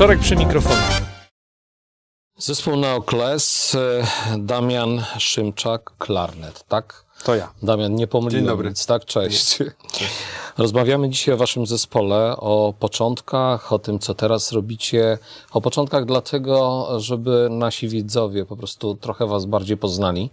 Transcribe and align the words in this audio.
Wieczorek 0.00 0.20
przy 0.20 0.36
mikrofonie. 0.36 0.82
Zespół 2.38 2.76
Neokles, 2.76 3.74
e, 3.74 4.06
Damian 4.38 5.04
Szymczak, 5.18 5.90
klarnet, 5.98 6.64
tak? 6.68 7.04
To 7.24 7.34
ja. 7.34 7.52
Damian, 7.62 7.94
nie 7.94 8.06
pomyliłem 8.06 8.44
Dzień 8.44 8.48
dobry. 8.48 8.68
nic, 8.68 8.86
tak? 8.86 9.04
Cześć. 9.04 9.58
Rozmawiamy 10.58 11.08
dzisiaj 11.08 11.34
o 11.34 11.36
waszym 11.36 11.66
zespole, 11.66 12.36
o 12.36 12.74
początkach, 12.78 13.72
o 13.72 13.78
tym, 13.78 13.98
co 13.98 14.14
teraz 14.14 14.52
robicie. 14.52 15.18
O 15.52 15.60
początkach 15.60 16.04
dlatego, 16.04 16.86
żeby 17.00 17.48
nasi 17.50 17.88
widzowie 17.88 18.44
po 18.44 18.56
prostu 18.56 18.94
trochę 18.94 19.26
was 19.26 19.44
bardziej 19.44 19.76
poznali. 19.76 20.30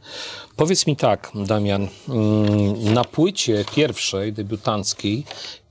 Powiedz 0.56 0.88
mi 0.88 0.96
tak, 0.96 1.32
Damian, 1.36 1.88
mm, 2.10 2.94
na 2.94 3.04
płycie 3.04 3.66
pierwszej, 3.76 4.34
debiutanckiej, 4.34 5.26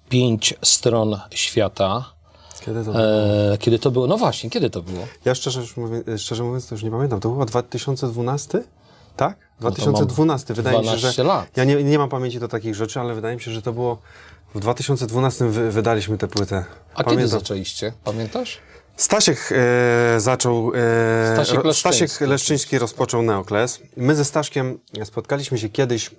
pięć 0.08 0.54
stron 0.62 1.20
świata, 1.30 2.15
Kiedy 2.66 2.84
to 2.84 2.92
było? 2.92 3.04
e, 3.52 3.58
kiedy 3.58 3.78
to 3.78 3.90
było? 3.90 4.06
No 4.06 4.16
właśnie, 4.16 4.50
kiedy 4.50 4.70
to 4.70 4.82
było? 4.82 5.06
Ja 5.24 5.34
szczerze, 5.34 5.60
już 5.60 5.76
mówię, 5.76 6.02
szczerze 6.18 6.44
mówiąc, 6.44 6.66
to 6.66 6.74
już 6.74 6.82
nie 6.84 6.90
pamiętam. 6.90 7.20
To 7.20 7.28
było 7.28 7.44
2012? 7.44 8.62
Tak? 9.16 9.36
No 9.60 9.70
to 9.70 9.76
2012. 9.76 10.54
Wydaje 10.54 10.78
mi 10.78 10.84
się, 10.84 10.90
12 10.90 11.10
że. 11.12 11.24
lat. 11.24 11.56
Ja 11.56 11.64
nie, 11.64 11.84
nie 11.84 11.98
mam 11.98 12.08
pamięci 12.08 12.40
do 12.40 12.48
takich 12.48 12.74
rzeczy, 12.74 13.00
ale 13.00 13.14
wydaje 13.14 13.36
mi 13.36 13.42
się, 13.42 13.50
że 13.50 13.62
to 13.62 13.72
było. 13.72 13.98
W 14.54 14.60
2012 14.60 15.48
wy, 15.48 15.70
wydaliśmy 15.70 16.18
tę 16.18 16.28
płytę. 16.28 16.64
A 16.94 16.96
kiedy 16.96 17.04
Pamiętam. 17.04 17.28
zaczęliście? 17.40 17.92
Pamiętasz? 18.04 18.58
Stasiek 18.96 19.48
e, 19.52 20.20
zaczął. 20.20 20.72
E, 20.74 21.34
Stasiek 21.34 21.64
Leszczyński. 21.64 22.08
Stasiek 22.08 22.28
Leszczyński 22.28 22.78
rozpoczął 22.78 23.22
Neokles. 23.22 23.80
My 23.96 24.14
ze 24.14 24.24
Staszkiem 24.24 24.78
spotkaliśmy 25.04 25.58
się 25.58 25.68
kiedyś. 25.68 26.10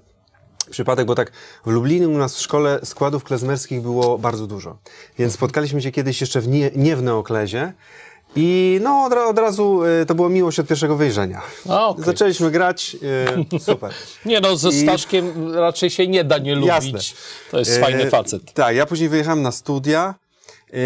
Przypadek, 0.70 1.06
bo 1.08 1.16
tak 1.16 1.32
w 1.66 1.70
Lublinie 1.70 2.10
u 2.10 2.18
nas 2.18 2.36
w 2.36 2.42
szkole 2.42 2.80
składów 2.84 3.24
klezmerskich 3.24 3.82
było 3.82 4.18
bardzo 4.18 4.48
dużo. 4.48 4.78
Więc 5.20 5.34
spotkaliśmy 5.34 5.82
się 5.82 5.92
kiedyś 5.92 6.22
jeszcze 6.22 6.42
w 6.42 6.48
nie, 6.48 6.72
nie 6.76 6.96
w 6.96 7.04
Neoklezie. 7.04 7.74
I 8.36 8.80
no 8.84 9.04
od, 9.04 9.14
od 9.14 9.38
razu 9.40 9.84
e, 10.02 10.06
to 10.06 10.16
było 10.16 10.30
miłość 10.30 10.60
od 10.60 10.68
pierwszego 10.68 10.96
wejrzenia. 10.96 11.42
A, 11.70 11.88
okej. 11.88 12.06
Zaczęliśmy 12.06 12.52
grać, 12.52 12.98
e, 13.52 13.60
super. 13.72 13.92
Nie 14.26 14.40
no, 14.42 14.58
ze 14.58 14.70
I- 14.70 14.82
Staszkiem 14.84 15.54
raczej 15.56 15.90
się 15.90 16.08
nie 16.08 16.24
da 16.24 16.38
nie 16.38 16.56
lubić. 16.56 16.68
Jasne. 16.68 17.00
To 17.52 17.60
jest 17.60 17.78
fajny 17.80 18.04
E, 18.04 18.10
facet. 18.10 18.54
Tak, 18.54 18.76
ja 18.76 18.86
później 18.86 19.10
wyjechałem 19.10 19.42
na 19.42 19.52
studia 19.52 20.16
e, 20.74 20.78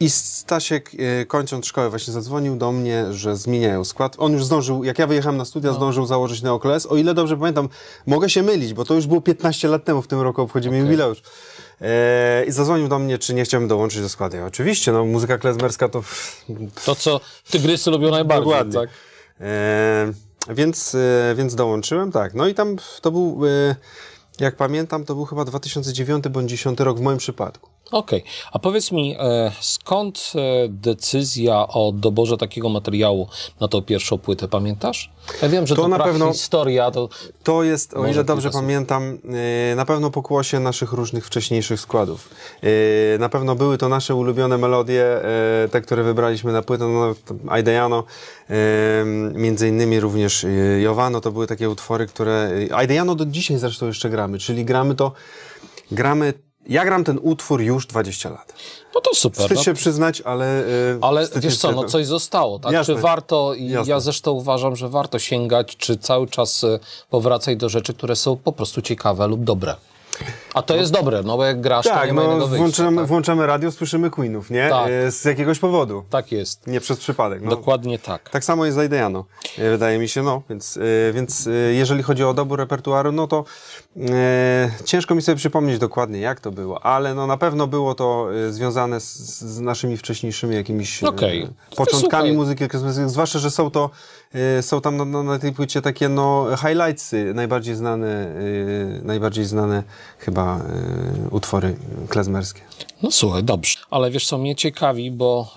i 0.00 0.10
Stasiek 0.10 0.90
e, 1.20 1.26
kończąc 1.26 1.66
szkołę 1.66 1.90
właśnie 1.90 2.12
zadzwonił 2.12 2.56
do 2.56 2.72
mnie, 2.72 3.12
że 3.12 3.36
zmieniają 3.36 3.84
skład. 3.84 4.14
On 4.18 4.32
już 4.32 4.44
zdążył, 4.44 4.84
jak 4.84 4.98
ja 4.98 5.06
wyjechałem 5.06 5.36
na 5.36 5.40
No. 5.42 5.44
studia, 5.44 5.72
zdążył 5.72 6.06
założyć 6.06 6.42
Neokles. 6.42 6.86
O 6.86 6.96
ile 6.96 7.14
dobrze 7.14 7.36
pamiętam, 7.36 7.68
mogę 8.06 8.30
się 8.30 8.42
mylić, 8.42 8.74
bo 8.74 8.84
to 8.84 8.94
już 8.94 9.06
było 9.06 9.20
15 9.20 9.68
lat 9.68 9.84
temu, 9.84 10.02
w 10.02 10.06
tym 10.08 10.20
roku 10.20 10.42
obchodzimy 10.42 10.76
Okej. 10.76 10.84
jubileusz. 10.86 11.22
E, 11.80 12.44
I 12.46 12.50
zadzwonił 12.52 12.88
do 12.88 12.98
mnie, 12.98 13.18
czy 13.18 13.34
nie 13.34 13.44
chciałbym 13.44 13.68
dołączyć 13.68 14.00
do 14.00 14.08
składu. 14.08 14.36
Ja, 14.36 14.46
oczywiście, 14.46 14.92
no 14.92 15.04
muzyka 15.04 15.38
klezmerska 15.38 15.88
to... 15.88 16.02
To, 16.84 16.94
co 16.96 17.20
tygrysy 17.50 17.90
lubią 17.90 18.10
najbardziej, 18.10 18.44
Dokładnie. 18.44 18.72
tak? 18.72 18.88
E, 19.40 20.12
więc, 20.54 20.94
e, 20.94 21.34
więc 21.36 21.54
dołączyłem, 21.54 22.12
tak. 22.12 22.34
No 22.34 22.46
i 22.48 22.54
tam 22.54 22.76
to 23.00 23.10
był, 23.10 23.40
e, 23.46 23.76
jak 24.40 24.56
pamiętam, 24.56 25.04
to 25.04 25.14
był 25.14 25.24
chyba 25.24 25.44
2009 25.44 26.28
bądź 26.28 26.50
10 26.50 26.80
rok 26.80 26.98
w 26.98 27.00
moim 27.00 27.18
przypadku. 27.18 27.70
Okej. 27.92 28.24
A 28.52 28.58
powiedz 28.58 28.92
mi, 28.92 29.16
e, 29.18 29.52
skąd 29.60 30.32
e, 30.34 30.68
decyzja 30.68 31.68
o 31.68 31.92
doborze 31.92 32.36
takiego 32.36 32.68
materiału 32.68 33.28
na 33.60 33.68
tą 33.68 33.82
pierwszą 33.82 34.18
płytę, 34.18 34.48
pamiętasz? 34.48 35.10
Ja 35.42 35.48
wiem, 35.48 35.66
że 35.66 35.76
to, 35.76 35.82
To 35.82 35.88
na 35.88 35.98
pewno- 35.98 36.32
historia, 36.32 36.90
to... 36.90 37.08
To 37.42 37.62
jest, 37.62 37.94
o 37.94 38.06
ile 38.06 38.24
dobrze 38.24 38.50
słów. 38.50 38.62
pamiętam, 38.62 39.18
e, 39.72 39.74
na 39.74 39.84
pewno 39.84 40.10
pokłosie 40.10 40.60
naszych 40.60 40.92
różnych 40.92 41.26
wcześniejszych 41.26 41.80
składów. 41.80 42.30
Na 43.18 43.28
pewno 43.28 43.54
były 43.54 43.78
to 43.78 43.88
nasze 43.88 44.14
ulubione 44.14 44.58
melodie, 44.58 45.04
te, 45.70 45.80
które 45.80 46.02
wybraliśmy 46.02 46.52
na 46.52 46.62
płytę, 46.62 46.84
no, 46.88 47.14
Aidejano, 47.48 48.04
między 49.34 49.68
innymi 49.68 50.00
również 50.00 50.46
Jowano, 50.82 51.20
to 51.20 51.32
były 51.32 51.46
takie 51.46 51.70
utwory, 51.70 52.06
które... 52.06 52.50
Aidejano 52.72 53.14
do 53.14 53.26
dzisiaj 53.26 53.58
zresztą 53.58 53.86
jeszcze 53.86 54.10
gramy, 54.10 54.38
czyli 54.38 54.64
gramy 54.64 54.94
to, 54.94 55.12
gramy... 55.90 56.47
Ja 56.66 56.84
gram 56.84 57.04
ten 57.04 57.18
utwór 57.22 57.60
już 57.60 57.86
20 57.86 58.30
lat. 58.30 58.54
No 58.94 59.00
to 59.00 59.14
super. 59.14 59.40
Wstyd 59.42 59.56
No. 59.58 59.64
się 59.64 59.74
przyznać, 59.74 60.20
ale... 60.20 60.46
e, 60.46 60.98
Ale 61.00 61.28
wiesz 61.36 61.58
co, 61.58 61.72
no 61.72 61.78
tego. 61.78 61.90
coś 61.90 62.06
zostało, 62.06 62.58
tak? 62.58 62.72
Jasne. 62.72 62.94
Czy 62.94 63.00
warto, 63.00 63.54
i 63.54 63.68
Jasne. 63.68 63.90
ja 63.90 64.00
zresztą 64.00 64.30
uważam, 64.32 64.76
że 64.76 64.88
warto 64.88 65.18
sięgać, 65.18 65.76
czy 65.76 65.96
cały 65.96 66.26
czas 66.28 66.64
e, 66.64 66.78
powracać 67.10 67.56
do 67.56 67.68
rzeczy, 67.68 67.94
które 67.94 68.16
są 68.16 68.36
po 68.36 68.52
prostu 68.52 68.82
ciekawe 68.82 69.26
lub 69.26 69.44
dobre. 69.44 69.74
A 70.54 70.62
to 70.62 70.76
jest 70.76 70.92
dobre, 70.92 71.22
no 71.22 71.36
bo 71.36 71.44
jak 71.44 71.60
grasz, 71.60 71.84
to 71.84 71.90
Tak, 71.90 72.06
nie 72.06 72.12
ma 72.12 72.22
no 72.22 72.28
innego 72.28 72.46
wyjścia. 72.46 72.58
włączamy, 72.62 72.96
tak? 72.96 73.06
włączamy 73.06 73.46
radio, 73.46 73.72
słyszymy 73.72 74.10
Queenów, 74.10 74.50
nie? 74.50 74.68
Tak. 74.70 74.88
E, 74.90 75.10
Z 75.10 75.24
jakiegoś 75.24 75.58
powodu. 75.58 76.04
tak 76.10 76.32
jest. 76.32 76.66
Nie 76.66 76.80
przez 76.80 76.98
przypadek. 76.98 77.42
No. 77.42 77.50
Dokładnie 77.50 77.98
tak. 77.98 78.30
Tak 78.30 78.44
samo 78.44 78.64
jest 78.64 78.74
z 78.76 78.78
Aidejano, 78.78 79.24
e, 79.58 79.70
wydaje 79.70 79.98
mi 79.98 80.08
się, 80.08 80.22
no, 80.22 80.42
więc, 80.50 80.76
e, 81.08 81.12
więc 81.12 81.48
jeżeli 81.72 82.02
chodzi 82.02 82.24
o 82.24 82.34
dobór 82.34 82.58
repertuaru, 82.58 83.12
no 83.12 83.26
to 83.26 83.44
e, 83.96 84.70
ciężko 84.84 85.14
mi 85.14 85.22
sobie 85.22 85.36
przypomnieć 85.36 85.78
dokładnie, 85.78 86.20
jak 86.20 86.40
to 86.40 86.50
było, 86.50 86.84
ale 86.86 87.14
no 87.14 87.26
na 87.26 87.36
pewno 87.36 87.66
było 87.66 87.94
to 87.94 88.28
związane 88.50 89.00
z, 89.00 89.16
z 89.40 89.60
naszymi 89.60 89.96
wcześniejszymi 89.96 90.54
jakimiś 90.54 91.02
Okej. 91.04 91.48
początkami 91.76 92.10
Słuchaj. 92.10 92.32
muzyki, 92.32 92.64
zwłaszcza, 93.06 93.38
że 93.38 93.50
są 93.50 93.70
to, 93.70 93.90
są 94.60 94.80
tam 94.80 94.96
na, 94.96 95.04
na, 95.04 95.22
na 95.22 95.38
tej 95.38 95.52
płycie 95.52 95.82
takie, 95.82 96.08
no, 96.08 96.46
highlightsy, 96.56 97.34
najbardziej 97.34 97.74
znane, 97.74 98.08
e, 98.08 98.34
najbardziej 99.02 99.44
znane 99.44 99.82
chyba 100.18 100.56
e, 100.56 101.28
utwory 101.30 101.76
klezmerskie. 102.08 102.60
No 103.02 103.10
słuchaj, 103.10 103.44
dobrze. 103.44 103.78
Ale 103.90 104.10
wiesz 104.10 104.26
co, 104.26 104.38
mnie 104.38 104.56
ciekawi, 104.56 105.10
bo 105.10 105.54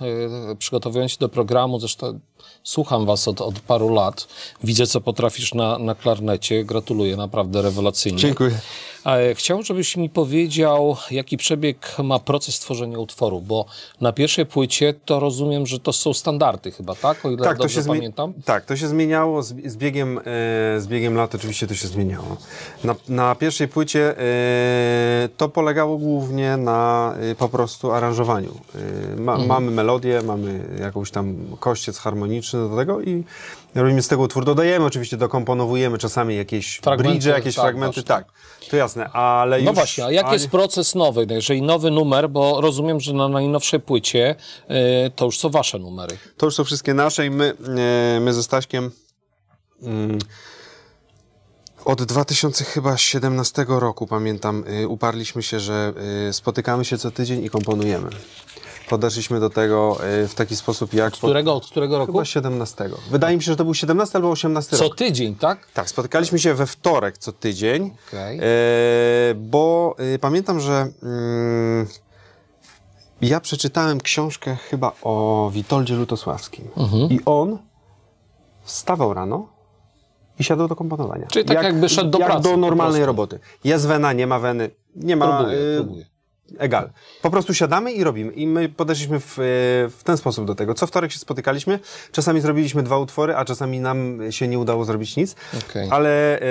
przygotowując 0.60 1.12
się 1.12 1.18
do 1.20 1.30
programu, 1.30 1.80
zresztą 1.80 2.20
słucham 2.64 3.06
was 3.06 3.28
od, 3.28 3.42
od 3.42 3.60
paru 3.60 3.90
lat, 3.90 4.28
widzę 4.64 4.88
co 4.88 5.02
potrafisz 5.02 5.54
na, 5.54 5.78
na 5.78 5.96
klarnecie, 5.96 6.64
gratuluję, 6.64 7.18
naprawdę 7.18 7.62
rewelacyjnie. 7.62 8.20
Dziękuję. 8.20 8.60
E, 9.06 9.36
Chciałbym, 9.36 9.66
żebyś 9.66 9.98
mi 9.98 10.10
powiedział, 10.10 10.98
jaki 11.12 11.38
przebieg 11.38 11.98
ma 12.04 12.20
proces 12.20 12.60
tworzenia 12.60 13.00
utworu, 13.00 13.42
bo 13.42 13.66
na 14.02 14.14
pierwszej 14.14 14.46
płycie 14.46 14.94
to 15.06 15.20
rozumiem, 15.20 15.68
że 15.68 15.80
to 15.80 15.94
są 15.94 16.14
standardy 16.14 16.72
chyba, 16.72 16.96
tak? 16.96 17.26
O 17.26 17.30
ile 17.30 17.44
Tak, 17.44 17.58
to 17.58 17.64
dobrze 17.64 17.84
pamiętam. 17.84 18.34
tak, 18.46 18.66
to 18.66 18.78
się 18.78 18.88
zmieniało 18.88 19.44
z, 19.44 19.54
z, 19.66 19.76
biegiem, 19.78 20.18
e, 20.18 20.22
z 20.80 20.88
biegiem 20.88 21.16
lat, 21.16 21.36
oczywiście 21.36 21.68
to 21.68 21.76
się 21.76 21.88
zmieniało. 21.88 22.38
Na, 22.84 22.96
na 23.10 23.36
pierwszej 23.36 23.68
płycie 23.68 24.18
e, 24.20 25.30
to 25.38 25.50
polegało 25.50 25.98
głównie 25.98 26.58
na 26.58 27.14
e, 27.32 27.36
po 27.36 27.50
prostu 27.50 27.92
aranżowaniu. 27.92 28.52
E, 29.16 29.22
ma, 29.22 29.32
Mhm. 29.32 29.48
Mamy 29.50 29.72
melodię, 29.72 30.22
mamy 30.22 30.78
jakąś 30.80 31.12
tam 31.12 31.36
kościec 31.60 31.98
harmoniczny 31.98 32.70
do 32.70 32.76
tego 32.76 33.02
i 33.02 33.24
robimy 33.76 34.02
z 34.02 34.08
tego 34.08 34.22
utwór. 34.22 34.46
Dodajemy 34.46 34.86
oczywiście, 34.86 35.18
dokomponowujemy 35.18 35.98
czasami 35.98 36.36
jakieś 36.36 36.78
Fragmenty, 36.78 37.12
bridge, 37.14 37.26
jakieś 37.26 37.56
tak, 37.56 37.64
fragmenty, 37.64 37.86
właśnie. 37.94 38.04
tak, 38.04 38.26
to 38.70 38.78
jasne, 38.96 39.12
ale 39.12 39.62
No 39.62 39.70
już... 39.70 39.76
właśnie, 39.76 40.06
a 40.06 40.12
jaki 40.12 40.28
ale- 40.28 40.36
jest 40.36 40.50
proces 40.50 40.96
nowy? 40.96 41.26
No 41.26 41.34
Jeżeli 41.34 41.62
nowy 41.62 41.92
numer, 41.92 42.30
bo 42.30 42.62
rozumiem, 42.62 43.00
że 43.00 43.14
na 43.14 43.28
najnowszej 43.28 43.80
płycie 43.80 44.36
y, 45.08 45.12
to 45.16 45.26
już 45.26 45.40
są 45.40 45.50
wasze 45.50 45.80
numery. 45.80 46.18
To 46.38 46.46
już 46.46 46.56
są 46.56 46.64
wszystkie 46.64 46.94
nasze 46.94 47.26
i 47.26 47.30
my, 47.30 47.54
e, 48.16 48.20
my 48.20 48.34
ze 48.34 48.44
Staśkiem 48.44 48.92
mm, 49.84 50.20
od 51.86 52.04
2017 52.04 53.66
roku, 53.68 54.08
pamiętam, 54.08 54.64
y, 54.82 54.88
uparliśmy 54.88 55.44
się, 55.44 55.60
że 55.60 55.94
y, 56.30 56.34
spotykamy 56.34 56.86
się 56.86 56.98
co 56.98 57.12
tydzień 57.12 57.44
i 57.44 57.50
komponujemy. 57.50 58.10
Podeszliśmy 58.96 59.40
do 59.40 59.50
tego 59.50 59.98
y, 60.24 60.28
w 60.28 60.36
taki 60.36 60.56
sposób 60.56 60.94
jak... 60.94 61.14
Od 61.14 61.18
którego, 61.18 61.56
od 61.56 61.66
którego 61.68 61.98
roku? 61.98 62.12
Chyba 62.12 62.26
17. 62.26 62.90
Wydaje 63.12 63.38
mi 63.38 63.44
się, 63.44 63.52
że 63.52 63.56
to 63.56 63.64
był 63.64 63.74
17 63.74 64.18
albo 64.18 64.30
18 64.32 64.78
Co 64.78 64.84
rok. 64.84 64.96
tydzień, 64.96 65.36
tak? 65.36 65.68
Tak, 65.74 65.90
spotykaliśmy 65.90 66.40
się 66.40 66.54
we 66.54 66.66
wtorek 66.66 67.18
co 67.18 67.32
tydzień, 67.32 67.92
e, 68.14 69.34
bo 69.36 69.96
y, 70.16 70.20
pamiętam, 70.20 70.60
że 70.60 70.88
mm, 71.04 71.88
ja 73.22 73.40
przeczytałem 73.40 74.02
książkę 74.02 74.56
chyba 74.70 74.92
o 75.02 75.50
Witoldzie 75.54 75.96
Lutosławskim 75.96 76.68
Mhm. 76.78 77.10
i 77.10 77.20
on 77.26 77.58
wstawał 78.64 79.14
rano 79.14 79.48
i 80.40 80.44
siadał 80.44 80.68
do 80.68 80.76
komponowania. 80.76 81.28
Czyli 81.28 81.46
tak 81.46 81.64
jakby 81.64 81.90
szedł 81.90 82.10
do 82.10 82.20
jak 82.20 82.28
pracy, 82.28 82.44
do 82.44 82.58
normalnej 82.58 83.06
roboty. 83.06 83.40
Jest 83.64 83.88
wena, 83.88 84.14
nie 84.14 84.28
ma 84.28 84.40
weny, 84.40 84.70
nie 84.96 85.16
ma... 85.16 85.38
Próbuję, 85.38 85.58
y, 85.58 85.76
próbuję. 85.78 86.11
Egal. 86.58 86.90
Po 87.22 87.30
prostu 87.30 87.54
siadamy 87.54 87.92
i 87.92 88.04
robimy. 88.04 88.32
I 88.32 88.48
my 88.48 88.70
podeszliśmy 88.70 89.20
w, 89.20 89.40
e, 89.40 89.42
w 89.90 90.00
ten 90.04 90.18
sposób 90.18 90.46
do 90.46 90.56
tego. 90.56 90.74
Co 90.74 90.88
wtorek 90.88 91.12
się 91.12 91.20
spotykaliśmy. 91.20 91.80
Czasami 92.12 92.42
zrobiliśmy 92.42 92.84
dwa 92.84 92.98
utwory, 92.98 93.36
a 93.36 93.46
czasami 93.46 93.80
nam 93.80 94.20
się 94.32 94.48
nie 94.48 94.60
udało 94.60 94.86
zrobić 94.86 95.16
nic. 95.16 95.36
Okej. 95.70 95.88
Ale 95.92 96.40
e, 96.42 96.44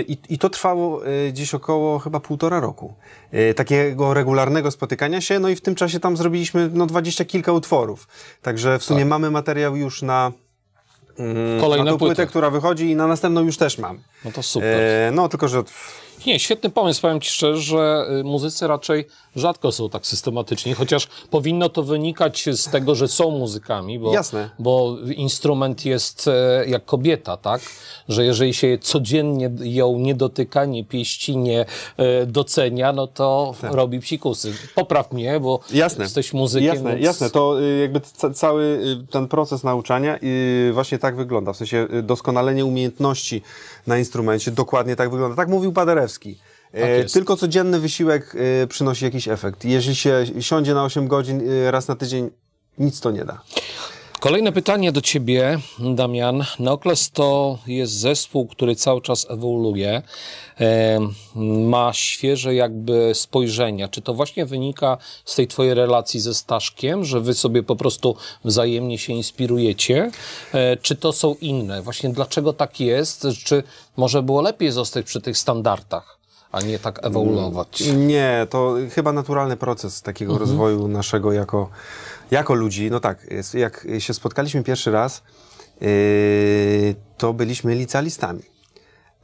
i, 0.00 0.18
i 0.28 0.38
to 0.38 0.50
trwało 0.50 1.06
e, 1.06 1.32
gdzieś 1.32 1.54
około 1.54 1.98
chyba 1.98 2.20
półtora 2.20 2.60
roku. 2.60 2.94
Takiego 3.56 4.14
regularnego 4.14 4.70
spotykania 4.70 5.20
się. 5.20 5.38
No 5.38 5.48
i 5.48 5.56
w 5.56 5.60
tym 5.60 5.74
czasie 5.74 6.00
tam 6.00 6.16
zrobiliśmy 6.16 6.70
no 6.72 6.86
dwadzieścia 6.86 7.24
kilka 7.24 7.52
utworów. 7.52 8.08
Także 8.42 8.78
w 8.78 8.84
sumie 8.84 9.04
mamy 9.04 9.30
materiał 9.30 9.76
już 9.76 10.02
na, 10.02 10.32
mm, 11.18 11.86
tą 11.86 11.98
płytę, 11.98 12.26
która 12.26 12.50
wychodzi 12.50 12.90
i 12.90 12.96
na 12.96 13.06
następną 13.06 13.44
już 13.44 13.56
też 13.56 13.78
mam. 13.78 13.98
No 14.24 14.32
to 14.32 14.42
super. 14.42 14.80
E, 14.80 15.10
no 15.12 15.28
tylko, 15.28 15.48
że 15.48 15.62
Nie, 16.26 16.38
świetny 16.38 16.70
pomysł. 16.70 17.00
Powiem 17.02 17.20
Ci 17.20 17.30
szczerze, 17.30 17.62
że 17.62 18.06
y, 18.20 18.24
muzycy 18.24 18.66
raczej 18.66 19.04
rzadko 19.36 19.72
są 19.72 19.88
tak 19.88 20.06
systematyczni, 20.06 20.74
chociaż 20.74 21.08
powinno 21.30 21.68
to 21.68 21.82
wynikać 21.82 22.44
z 22.52 22.70
tego, 22.70 22.94
że 22.94 23.08
są 23.08 23.30
muzykami, 23.30 23.98
bo, 23.98 24.12
Jasne. 24.12 24.50
bo 24.58 24.96
instrument 25.16 25.84
jest 25.84 26.28
e, 26.28 26.64
jak 26.66 26.84
kobieta, 26.84 27.36
tak? 27.36 27.60
Że 28.08 28.24
jeżeli 28.24 28.54
się 28.54 28.78
codziennie 28.80 29.50
ją 29.60 29.98
nie 29.98 30.14
dotyka, 30.14 30.64
nie 30.64 30.84
pieści, 30.84 31.36
nie 31.36 31.66
e, 31.96 32.26
docenia, 32.26 32.92
no 32.92 33.06
to 33.06 33.54
robi 33.62 34.00
psikusy. 34.00 34.52
Popraw 34.74 35.12
mnie, 35.12 35.40
bo 35.40 35.60
Jasne. 35.72 36.04
jesteś 36.04 36.32
muzykiem. 36.32 36.74
Jasne, 36.74 36.90
więc... 36.90 37.04
jasne. 37.04 37.30
To 37.30 37.62
y, 37.62 37.78
jakby 37.78 38.00
ca- 38.00 38.30
cały 38.30 38.62
y, 39.02 39.12
ten 39.12 39.28
proces 39.28 39.64
nauczania 39.64 40.18
właśnie 40.72 40.98
tak 40.98 41.16
wygląda. 41.16 41.52
W 41.52 41.56
sensie 41.56 41.86
doskonalenie 42.02 42.64
umiejętności 42.64 43.42
na 43.88 43.98
instrumencie 43.98 44.50
dokładnie 44.50 44.96
tak 44.96 45.10
wygląda. 45.10 45.36
Tak 45.36 45.48
mówił 45.48 45.72
Paderewski. 45.72 46.38
E, 46.72 46.80
Tak 46.80 46.90
jest. 46.90 47.14
Tylko 47.14 47.36
codzienny 47.36 47.80
wysiłek 47.80 48.34
y, 48.62 48.66
przynosi 48.66 49.04
jakiś 49.04 49.28
efekt. 49.28 49.64
Jeżeli 49.64 49.96
się 49.96 50.24
siądzie 50.40 50.74
na 50.74 50.84
8 50.84 51.08
godzin 51.08 51.50
y, 51.50 51.70
raz 51.70 51.88
na 51.88 51.94
tydzień, 51.94 52.30
nic 52.78 53.00
to 53.00 53.10
nie 53.10 53.24
da. 53.24 53.42
Kolejne 54.20 54.52
pytanie 54.52 54.92
do 54.92 55.00
ciebie, 55.00 55.58
Damian. 55.78 56.44
Neokles 56.58 57.10
to 57.10 57.58
jest 57.66 57.92
zespół, 57.92 58.46
który 58.46 58.76
cały 58.76 59.00
czas 59.02 59.26
ewoluuje, 59.30 60.02
ma 61.66 61.92
świeże 61.92 62.54
jakby 62.54 63.10
spojrzenia. 63.14 63.88
Czy 63.88 64.02
to 64.02 64.14
właśnie 64.14 64.46
wynika 64.46 64.98
z 65.24 65.34
tej 65.34 65.46
twojej 65.46 65.74
relacji 65.74 66.20
ze 66.20 66.34
Staszkiem, 66.34 67.04
że 67.04 67.20
wy 67.20 67.34
sobie 67.34 67.62
po 67.62 67.76
prostu 67.76 68.16
wzajemnie 68.44 68.98
się 68.98 69.12
inspirujecie? 69.12 70.10
E, 70.52 70.76
czy 70.76 70.96
to 70.96 71.12
są 71.12 71.34
inne? 71.40 71.82
Właśnie 71.82 72.10
dlaczego 72.10 72.52
tak 72.52 72.80
jest? 72.80 73.26
Czy 73.44 73.62
może 73.96 74.22
było 74.22 74.42
lepiej 74.42 74.70
zostać 74.70 75.06
przy 75.06 75.20
tych 75.20 75.38
standardach, 75.38 76.18
a 76.52 76.60
nie 76.60 76.78
tak 76.78 77.06
ewoluować? 77.06 77.82
Nie, 77.96 78.46
to 78.50 78.74
chyba 78.90 79.12
naturalny 79.12 79.56
proces 79.56 80.02
takiego 80.02 80.38
rozwoju 80.38 80.88
naszego 80.88 81.32
jako, 81.32 81.70
jako 82.30 82.54
ludzi. 82.54 82.90
No 82.90 83.00
tak, 83.00 83.26
jak 83.54 83.86
się 83.98 84.14
spotkaliśmy 84.14 84.62
pierwszy 84.62 84.90
raz, 84.90 85.22
yy, 85.80 85.88
to 87.16 87.32
byliśmy 87.32 87.74
licealistami. 87.74 88.42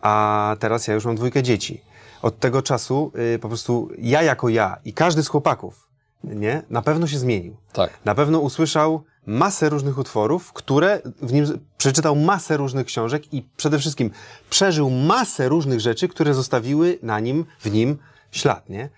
A 0.00 0.56
teraz 0.60 0.86
ja 0.88 0.94
już 0.94 1.04
mam 1.04 1.16
dwójkę 1.16 1.42
dzieci. 1.42 1.80
Od 2.22 2.40
tego 2.40 2.62
czasu 2.62 3.12
yy, 3.14 3.38
po 3.38 3.48
prostu 3.48 3.88
ja 3.98 4.22
jako 4.22 4.48
ja 4.48 4.76
i 4.84 4.92
każdy 4.92 5.22
z 5.22 5.28
chłopaków, 5.28 5.88
nie, 6.24 6.62
na 6.70 6.82
pewno 6.82 7.06
się 7.06 7.18
zmienił. 7.18 7.56
Tak. 7.72 7.90
Na 8.04 8.14
pewno 8.14 8.38
usłyszał 8.38 9.04
masę 9.26 9.68
różnych 9.68 9.98
utworów, 9.98 10.52
które 10.52 11.00
w 11.22 11.32
nim 11.32 11.58
przeczytał 11.78 12.16
masę 12.16 12.56
różnych 12.56 12.86
książek 12.86 13.34
i 13.34 13.48
przede 13.56 13.78
wszystkim 13.78 14.10
przeżył 14.50 14.90
masę 14.90 15.48
różnych 15.48 15.80
rzeczy, 15.80 16.08
które 16.08 16.34
zostawiły 16.34 16.98
na 17.02 17.20
nim, 17.20 17.44
w 17.60 17.70
nim 17.70 17.98
ślad, 18.30 18.68
nie? 18.68 18.88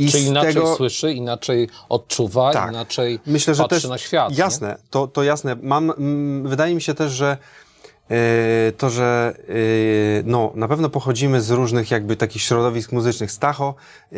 I 0.00 0.10
Czy 0.10 0.20
inaczej 0.20 0.54
tego, 0.54 0.76
słyszy, 0.76 1.12
inaczej 1.12 1.68
odczuwa, 1.88 2.52
Tak. 2.52 2.70
inaczej 2.70 3.20
myślę, 3.26 3.54
patrzy 3.54 3.68
też 3.68 3.90
na 3.90 3.98
świat. 3.98 4.30
nie? 4.30 4.36
jasne, 4.38 4.76
to, 4.90 5.06
to 5.06 5.22
jasne. 5.22 5.56
Mam, 5.62 5.90
mm, 5.90 6.48
wydaje 6.48 6.74
mi 6.74 6.82
się 6.82 6.94
też, 6.94 7.12
że 7.12 7.36
to, 8.78 8.90
że 8.90 9.34
e, 9.48 9.52
no, 10.24 10.52
na 10.54 10.68
pewno 10.68 10.88
pochodzimy 10.90 11.40
z 11.40 11.50
różnych 11.50 11.90
jakby 11.90 12.16
takich 12.16 12.42
środowisk 12.42 12.92
muzycznych. 12.92 13.32
Stacho 13.32 13.74
e, 14.12 14.16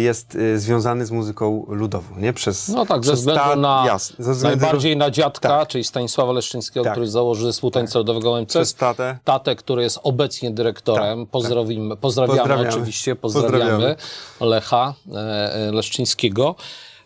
jest 0.00 0.38
związany 0.56 1.06
z 1.06 1.10
muzyką 1.10 1.66
ludową, 1.68 2.16
nie? 2.18 2.32
Przez, 2.32 2.68
No 2.68 2.86
tak, 2.86 3.04
ze 3.04 3.10
przez 3.10 3.18
względu 3.20 3.42
ta- 3.42 3.56
na 3.56 3.82
jasne, 3.86 4.24
ze 4.24 4.32
względu 4.32 4.60
najbardziej 4.60 4.96
na 4.96 5.10
dziadka, 5.10 5.48
Tak. 5.48 5.68
czyli 5.68 5.84
Stanisława 5.84 6.32
Leszczyńskiego, 6.32 6.84
Tak. 6.84 6.92
który 6.92 7.06
założył 7.08 7.46
zespół 7.46 7.70
tańca 7.70 7.98
ludowego 7.98 8.32
OMC. 8.34 8.48
przez 8.50 8.74
tatę. 8.74 9.18
Tatę, 9.24 9.56
który 9.56 9.82
jest 9.82 9.98
obecnie 10.02 10.50
dyrektorem. 10.50 11.26
Pozdrowimy, 11.26 11.96
pozdrawiamy, 11.96 12.38
Pozdrawiamy. 12.38 12.68
oczywiście, 12.68 13.16
pozdrawiamy, 13.16 13.60
Pozdrawiamy. 13.60 13.96
Lecha 14.40 14.94
e, 15.14 15.18
e, 15.68 15.72
Leszczyńskiego. 15.72 16.54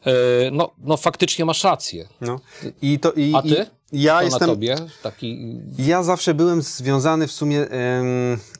E, 0.06 0.50
no, 0.50 0.70
no 0.78 0.96
faktycznie 0.96 1.44
masz 1.44 1.64
rację. 1.64 2.08
No. 2.20 2.40
I 2.82 2.98
to, 2.98 3.12
i, 3.12 3.32
A 3.34 3.42
ty? 3.42 3.66
I 3.92 4.02
ja 4.02 4.18
to 4.18 4.24
jestem, 4.24 4.40
na 4.40 4.46
tobie 4.46 4.76
taki... 5.02 5.60
Ja 5.78 6.02
zawsze 6.02 6.34
byłem 6.34 6.62
związany 6.62 7.26
w 7.26 7.32
sumie 7.32 7.66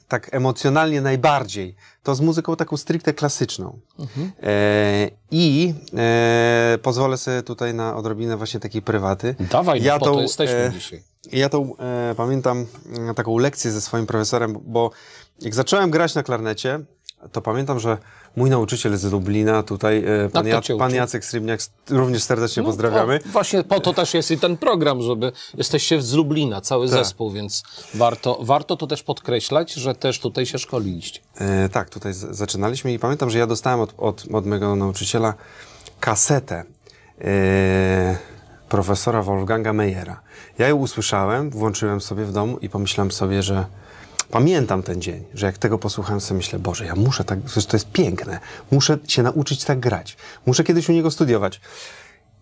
tak 0.07 0.33
emocjonalnie 0.33 1.01
najbardziej. 1.01 1.75
To 2.03 2.15
z 2.15 2.21
muzyką 2.21 2.55
taką 2.55 2.77
stricte 2.77 3.13
klasyczną. 3.13 3.79
E, 4.43 5.09
I 5.31 5.73
e, 5.97 6.77
pozwolę 6.81 7.17
sobie 7.17 7.43
tutaj 7.43 7.73
na 7.73 7.95
odrobinę 7.95 8.37
właśnie 8.37 8.59
takiej 8.59 8.81
prywaty. 8.81 9.35
Dawaj, 9.39 9.79
no, 9.79 9.85
Ja 9.85 9.99
to 9.99 10.05
tą, 10.05 10.21
jesteśmy 10.21 10.55
e, 10.55 10.71
dzisiaj. 10.71 11.03
Ja 11.31 11.49
tą 11.49 11.77
e, 11.77 12.15
pamiętam 12.17 12.65
e, 13.09 13.13
taką 13.13 13.37
lekcję 13.37 13.71
ze 13.71 13.81
swoim 13.81 14.07
profesorem, 14.07 14.57
bo 14.65 14.91
jak 15.41 15.55
zacząłem 15.55 15.91
grać 15.91 16.15
na 16.15 16.23
klarnecie, 16.23 16.79
to 17.31 17.41
pamiętam, 17.41 17.79
że 17.79 17.97
mój 18.35 18.49
nauczyciel 18.49 18.97
z 18.97 19.03
Lublina, 19.11 19.63
tutaj 19.63 19.97
e, 20.25 20.29
pan, 20.29 20.43
to 20.43 20.49
Jac- 20.49 20.61
cię 20.63 20.77
pan? 20.77 20.93
Jacek 20.95 21.25
Srybniak, 21.25 21.59
również 21.89 22.23
serdecznie 22.23 22.63
No, 22.63 22.69
pozdrawiamy. 22.69 23.19
o, 23.25 23.29
właśnie 23.29 23.63
po 23.63 23.79
to 23.79 23.93
też 23.93 24.13
jest 24.13 24.31
i 24.31 24.37
ten 24.37 24.57
program, 24.57 25.01
żeby 25.01 25.31
jesteście 25.57 26.01
z 26.01 26.13
Lublina, 26.13 26.61
cały 26.61 26.89
Tak. 26.89 26.97
zespół, 26.99 27.31
więc 27.31 27.63
warto, 27.93 28.37
warto 28.41 28.75
to 28.77 28.87
też 28.87 29.03
podkreślać, 29.03 29.73
że 29.73 29.95
też 29.95 30.19
tutaj 30.19 30.45
się 30.45 30.59
szkoliliście. 30.59 31.19
E, 31.37 31.69
tak, 31.69 31.89
tutaj 31.89 32.13
z- 32.13 32.35
zaczynaliśmy 32.37 32.93
i 32.93 32.99
pamiętam, 32.99 33.29
że 33.29 33.39
ja 33.39 33.47
dostałem 33.47 33.79
od, 33.79 33.93
od, 33.97 34.25
od 34.33 34.45
mojego 34.45 34.75
nauczyciela 34.75 35.33
kasetę 35.99 36.63
e, 37.21 38.17
profesora 38.69 39.21
Wolfganga 39.21 39.73
Meyera. 39.73 40.21
Ja 40.57 40.67
ją 40.67 40.75
usłyszałem, 40.75 41.49
włączyłem 41.49 42.01
sobie 42.01 42.25
w 42.25 42.31
domu 42.31 42.57
i 42.61 42.69
pomyślałem 42.69 43.11
sobie, 43.11 43.43
że 43.43 43.65
pamiętam 44.31 44.83
ten 44.83 45.01
dzień, 45.01 45.23
że 45.33 45.45
jak 45.45 45.57
tego 45.57 45.77
posłuchałem 45.77 46.21
sobie 46.21 46.37
myślę, 46.37 46.59
Boże, 46.59 46.85
ja 46.85 46.95
muszę 46.95 47.23
tak, 47.23 47.39
to 47.69 47.77
jest 47.77 47.91
piękne, 47.91 48.39
muszę 48.71 48.97
się 49.07 49.23
nauczyć 49.23 49.63
tak 49.63 49.79
grać, 49.79 50.17
muszę 50.45 50.63
kiedyś 50.63 50.89
u 50.89 50.91
niego 50.91 51.11
studiować. 51.11 51.61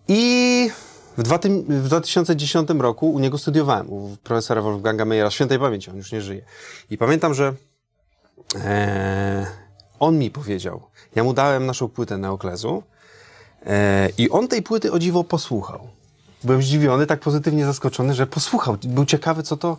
I 0.08 0.70
w, 1.18 1.22
dwa 1.22 1.38
w 1.68 1.84
2010 1.84 2.70
roku 2.78 3.12
u 3.12 3.18
niego 3.18 3.38
studiowałem, 3.38 3.92
u 3.92 4.16
profesora 4.22 4.62
Wolfganga 4.62 5.04
Meyera, 5.04 5.30
świętej 5.30 5.58
pamięci, 5.58 5.90
on 5.90 5.96
już 5.96 6.12
nie 6.12 6.22
żyje. 6.22 6.44
I 6.90 6.98
pamiętam, 6.98 7.34
że 7.34 7.54
e, 8.54 9.46
on 10.00 10.18
mi 10.18 10.30
powiedział, 10.30 10.82
ja 11.14 11.24
mu 11.24 11.32
dałem 11.32 11.66
naszą 11.66 11.88
płytę 11.88 12.18
Neoklezu 12.18 12.82
e, 13.66 14.08
i 14.18 14.30
on 14.30 14.48
tej 14.48 14.62
płyty 14.62 14.92
o 14.92 14.98
dziwo 14.98 15.24
posłuchał. 15.24 15.88
Byłem 16.44 16.62
zdziwiony, 16.62 17.06
tak 17.06 17.20
pozytywnie 17.20 17.66
zaskoczony, 17.66 18.14
że 18.14 18.26
posłuchał. 18.26 18.76
Był 18.84 19.04
ciekawy, 19.04 19.42
co 19.42 19.56
to... 19.56 19.76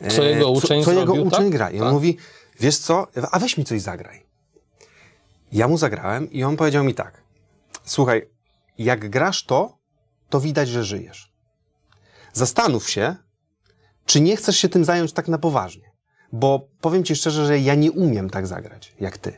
e, 0.00 0.08
Co 0.10 0.22
jego 0.22 0.50
uczeń 0.50 0.80
co, 0.80 0.84
co 0.84 0.92
jego 0.92 1.04
zrobił, 1.06 1.26
uczeń 1.26 1.42
tak? 1.44 1.50
gra. 1.52 1.70
I 1.70 1.74
on 1.78 1.84
Tak. 1.84 1.92
mówi, 1.92 2.16
wiesz 2.60 2.78
co, 2.78 3.06
a 3.32 3.38
weź 3.38 3.56
mi 3.58 3.64
coś 3.64 3.80
zagraj. 3.80 4.22
Ja 5.52 5.68
mu 5.68 5.78
zagrałem 5.78 6.30
i 6.32 6.44
on 6.44 6.56
powiedział 6.56 6.84
mi 6.84 6.94
tak, 6.94 7.22
słuchaj, 7.84 8.28
jak 8.78 9.10
grasz 9.10 9.44
to, 9.46 9.78
to 10.30 10.40
widać, 10.40 10.68
że 10.68 10.84
żyjesz. 10.84 11.32
Zastanów 12.32 12.90
się, 12.90 13.16
czy 14.06 14.20
nie 14.20 14.36
chcesz 14.36 14.56
się 14.56 14.68
tym 14.68 14.84
zająć 14.84 15.12
tak 15.12 15.28
na 15.28 15.38
poważnie. 15.38 15.92
Bo 16.32 16.68
powiem 16.80 17.04
ci 17.04 17.16
szczerze, 17.16 17.46
że 17.46 17.58
ja 17.58 17.74
nie 17.74 17.92
umiem 17.92 18.30
tak 18.30 18.46
zagrać, 18.46 18.92
jak 19.00 19.18
ty. 19.18 19.32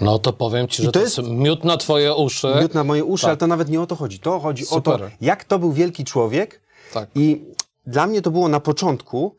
No 0.00 0.18
to 0.18 0.32
powiem 0.32 0.68
ci, 0.68 0.82
że 0.82 0.88
to 0.88 0.92
to, 0.92 1.00
jest- 1.00 1.18
jest 1.18 1.30
miód 1.30 1.64
na 1.64 1.76
twoje 1.76 2.14
uszy. 2.14 2.54
Miód 2.60 2.74
na 2.74 2.84
moje 2.84 3.04
uszy, 3.04 3.22
Tak. 3.22 3.28
ale 3.28 3.36
to 3.36 3.46
nawet 3.46 3.68
nie 3.68 3.80
o 3.80 3.86
to 3.86 3.96
chodzi. 3.96 4.18
To 4.18 4.40
chodzi 4.40 4.64
o 4.68 4.80
to, 4.80 4.92
Super. 4.92 5.10
jak 5.20 5.44
to 5.44 5.58
był 5.58 5.72
wielki 5.72 6.04
człowiek. 6.04 6.60
Tak. 6.92 7.08
I 7.14 7.44
dla 7.86 8.06
mnie 8.06 8.22
to 8.22 8.30
było 8.30 8.48
na 8.48 8.60
początku, 8.60 9.36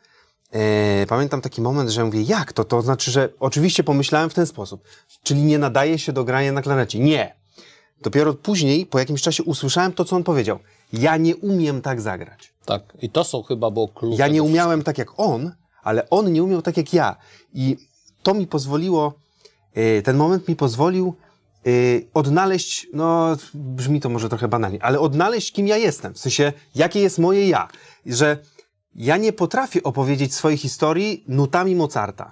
e, 0.52 1.06
pamiętam 1.06 1.42
taki 1.42 1.62
moment, 1.62 1.90
że 1.90 2.06
mówię, 2.06 2.22
jak 2.22 2.54
to? 2.54 2.64
To 2.64 2.82
znaczy, 2.82 3.12
że 3.12 3.30
oczywiście 3.40 3.84
pomyślałem 3.84 4.30
w 4.30 4.34
ten 4.34 4.46
sposób, 4.46 4.84
czyli 5.24 5.44
nie 5.44 5.60
nadaje 5.60 6.00
się 6.00 6.14
do 6.14 6.24
grania 6.24 6.52
na 6.52 6.62
klarnecie. 6.62 7.00
Nie. 7.00 7.36
Dopiero 8.02 8.34
później, 8.34 8.86
po 8.86 9.00
jakimś 9.00 9.22
czasie 9.22 9.44
usłyszałem 9.44 9.94
to, 9.94 10.06
co 10.06 10.16
on 10.16 10.24
powiedział. 10.24 10.60
Ja 10.94 11.18
nie 11.18 11.36
umiem 11.36 11.82
tak 11.82 12.02
zagrać. 12.02 12.54
Tak. 12.66 12.84
I 13.02 13.10
to 13.10 13.24
są 13.24 13.44
chyba 13.44 13.72
było 13.72 13.88
klucze. 13.88 14.18
Ja 14.18 14.28
nie 14.28 14.44
umiałem 14.44 14.84
tak 14.84 14.98
jak 14.98 15.20
on, 15.20 15.52
ale 15.84 16.10
on 16.10 16.34
nie 16.34 16.44
umiał 16.44 16.62
tak 16.62 16.78
jak 16.78 16.94
ja. 16.94 17.16
I 17.54 17.78
to 18.24 18.34
mi 18.34 18.48
pozwoliło, 18.48 19.14
e, 19.74 20.02
ten 20.02 20.18
moment 20.18 20.48
mi 20.48 20.56
pozwolił 20.56 21.16
e, 21.66 21.70
odnaleźć, 22.14 22.88
no 22.94 23.38
brzmi 23.54 24.02
to 24.02 24.10
może 24.10 24.30
trochę 24.30 24.48
banalnie, 24.48 24.84
ale 24.84 25.00
odnaleźć 25.00 25.52
kim 25.52 25.68
ja 25.68 25.78
jestem. 25.78 26.14
W 26.14 26.20
sensie, 26.20 26.54
jakie 26.76 27.00
jest 27.00 27.20
moje 27.20 27.50
ja. 27.50 27.68
Że 28.06 28.38
ja 28.96 29.18
nie 29.18 29.34
potrafię 29.34 29.84
opowiedzieć 29.84 30.36
swojej 30.36 30.58
historii 30.58 31.24
nutami 31.28 31.76
Mozarta. 31.76 32.32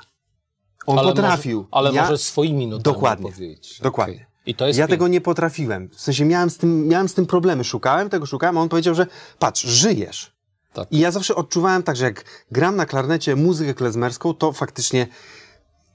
On 0.85 0.99
Ale 0.99 1.07
potrafił. 1.07 1.57
Może, 1.57 1.67
ale 1.71 1.93
ja, 1.93 2.01
może 2.01 2.17
swoimi 2.17 2.67
notami 2.67 2.83
Dokładnie. 2.83 3.31
powiedzieć. 3.31 3.79
Dokładnie. 3.83 4.15
Okej. 4.15 4.25
I 4.45 4.55
to 4.55 4.67
jest 4.67 4.79
ja 4.79 4.83
piękne. 4.83 4.95
tego 4.95 5.07
nie 5.07 5.21
potrafiłem. 5.21 5.89
W 5.89 6.01
sensie 6.01 6.25
miałem 6.25 6.49
z, 6.49 6.57
tym, 6.57 6.87
miałem 6.87 7.09
z 7.09 7.13
tym 7.13 7.25
problemy. 7.25 7.63
Szukałem 7.63 8.09
tego, 8.09 8.25
szukałem, 8.25 8.57
a 8.57 8.61
on 8.61 8.69
powiedział, 8.69 8.95
że 8.95 9.07
patrz, 9.39 9.61
żyjesz. 9.65 10.37
Tak. 10.73 10.87
I 10.91 10.99
ja 10.99 11.11
zawsze 11.11 11.35
odczuwałem 11.35 11.83
tak, 11.83 11.95
że 11.95 12.05
jak 12.05 12.23
gram 12.51 12.75
na 12.75 12.85
klarnecie 12.85 13.35
muzykę 13.35 13.73
klezmerską, 13.73 14.33
to 14.33 14.51
faktycznie 14.53 15.07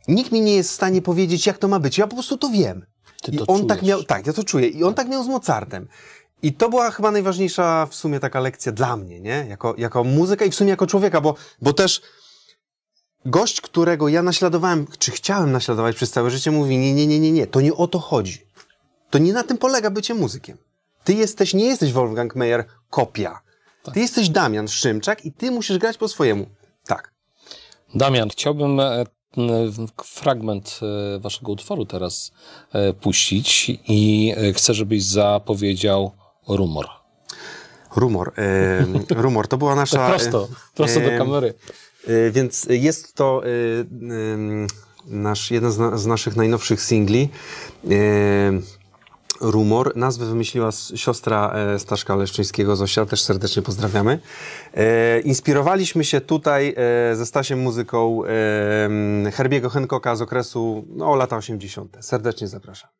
nikt 0.09 0.33
mi 0.33 0.41
nie 0.41 0.55
jest 0.55 0.71
w 0.71 0.75
stanie 0.75 1.03
powiedzieć, 1.03 1.47
jak 1.47 1.59
to 1.59 1.69
ma 1.69 1.81
być. 1.81 1.99
Ja 1.99 2.07
po 2.07 2.15
prostu 2.17 2.39
to 2.39 2.49
wiem. 2.49 2.87
Ty 3.23 3.33
I 3.33 3.39
on 3.41 3.47
czujesz. 3.47 3.67
tak 3.69 3.83
miał, 3.83 4.03
tak, 4.05 4.27
ja 4.27 4.33
to 4.33 4.45
czuję. 4.45 4.69
I 4.69 4.85
on 4.85 4.95
tak 4.95 5.09
miał 5.09 5.25
z 5.25 5.29
Mozartem. 5.29 5.89
I 6.43 6.53
to 6.53 6.69
była 6.69 6.91
chyba 6.91 7.11
najważniejsza 7.11 7.87
w 7.87 7.95
sumie 7.95 8.21
taka 8.21 8.41
lekcja 8.41 8.73
dla 8.73 8.97
mnie, 8.97 9.21
nie? 9.21 9.47
Jako, 9.49 9.75
jako 9.79 10.05
muzyka 10.05 10.45
i 10.45 10.51
w 10.51 10.55
sumie 10.55 10.71
jako 10.71 10.87
człowieka, 10.87 11.21
bo, 11.21 11.35
bo 11.63 11.73
też 11.73 12.03
gość, 13.27 13.61
którego 13.61 14.09
ja 14.09 14.23
naśladowałem, 14.23 14.87
czy 14.99 15.11
chciałem 15.11 15.53
naśladować 15.53 15.97
przez 15.97 16.11
całe 16.11 16.31
życie, 16.31 16.51
mówi: 16.51 16.79
Nie, 16.79 16.95
nie, 16.95 17.07
nie, 17.07 17.21
nie, 17.21 17.33
nie, 17.33 17.47
to 17.47 17.61
nie 17.61 17.75
o 17.75 17.87
to 17.87 17.99
chodzi. 17.99 18.47
To 19.11 19.19
nie 19.19 19.33
na 19.33 19.43
tym 19.43 19.59
polega 19.59 19.91
bycie 19.91 20.15
muzykiem. 20.15 20.59
Ty 21.05 21.15
jesteś, 21.15 21.55
nie 21.55 21.65
jesteś 21.65 21.93
Wolfgang 21.93 22.37
Meyer 22.37 22.65
kopia. 22.91 23.41
Ty 23.93 24.01
jesteś 24.01 24.29
Damian 24.29 24.69
Szymczak 24.69 25.25
i 25.25 25.33
ty 25.33 25.51
musisz 25.51 25.79
grać 25.79 25.99
po 25.99 26.09
swojemu. 26.09 26.47
Tak. 26.87 27.13
Damian, 27.95 28.29
chciałbym 28.29 28.81
e, 28.81 29.05
fragment 30.05 30.81
e, 30.83 31.19
waszego 31.19 31.53
utworu 31.53 31.87
teraz 31.87 32.33
e, 32.73 32.93
puścić 32.93 33.71
i 33.89 34.33
chcę, 34.55 34.75
żebyś 34.75 35.05
zapowiedział 35.05 36.13
rumor. 36.49 36.87
Rumor. 37.97 38.33
E, 38.37 39.23
rumor 39.23 39.49
to 39.49 39.59
była 39.59 39.75
nasza. 39.75 40.09
Prosto, 40.11 40.49
prosto 40.75 41.01
do 41.01 41.13
e, 41.13 41.19
kamery. 41.19 41.55
E, 42.07 42.31
Więc 42.31 42.67
jest 42.71 43.15
to 43.15 43.43
e, 43.45 43.49
em, 44.35 44.67
nasz, 45.07 45.51
jeden 45.51 45.73
z, 45.73 45.79
na, 45.79 45.97
z 45.97 46.07
naszych 46.07 46.37
najnowszych 46.37 46.83
singli. 46.83 47.29
E, 47.91 47.93
Rumor. 49.43 49.97
Nazwę 49.97 50.27
wymyśliła 50.27 50.71
siostra 50.95 51.53
e, 51.55 51.79
Staszka 51.79 52.17
Leszczyńskiego, 52.17 52.77
Zosia, 52.77 53.07
też 53.07 53.23
serdecznie 53.23 53.63
pozdrawiamy. 53.63 54.19
E, 54.75 55.21
inspirowaliśmy 55.21 56.05
się 56.05 56.21
tutaj 56.21 56.75
e, 56.77 57.17
ze 57.17 57.27
Stasiem 57.27 57.61
muzyką 57.61 58.23
e, 58.25 59.31
Herbiego 59.31 59.71
Hancocka 59.71 60.17
z 60.17 60.23
okresu 60.23 60.85
no, 60.89 61.15
lata 61.15 61.37
80. 61.37 61.97
Serdecznie 62.01 62.49
zapraszam. 62.49 62.91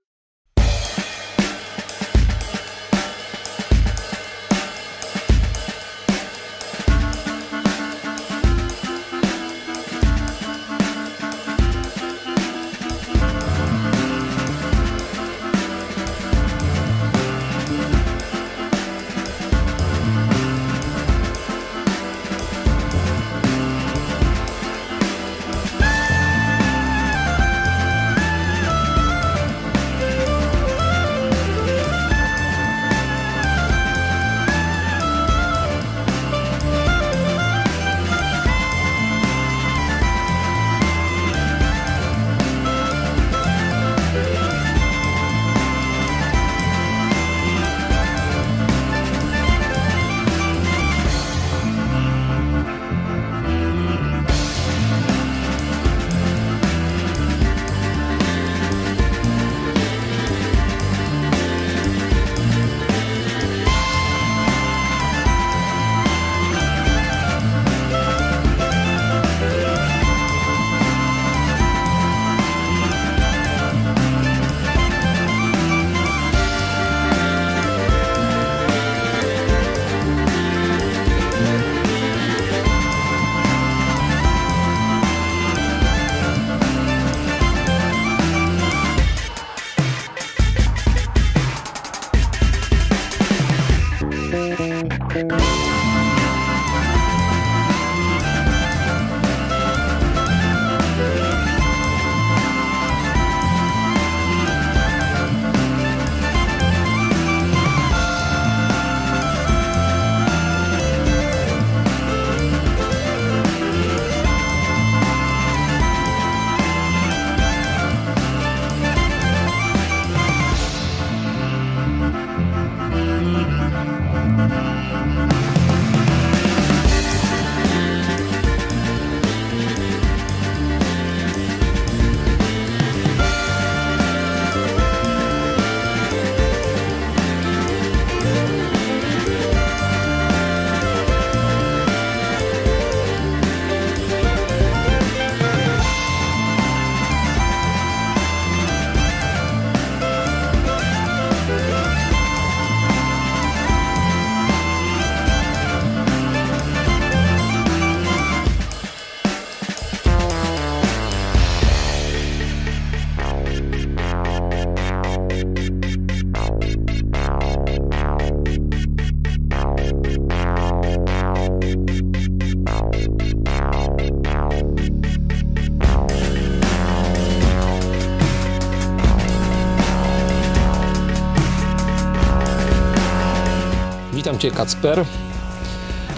Witam 184.23 184.39
Cię, 184.39 184.51
Kacper. 184.51 185.05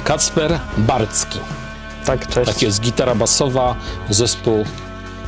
Kacper 0.04 0.60
Barcki. 0.78 1.38
Tak, 2.06 2.28
cześć. 2.28 2.50
Tak 2.52 2.62
jest, 2.62 2.80
gitara 2.80 3.14
basowa, 3.14 3.76
zespół 4.10 4.64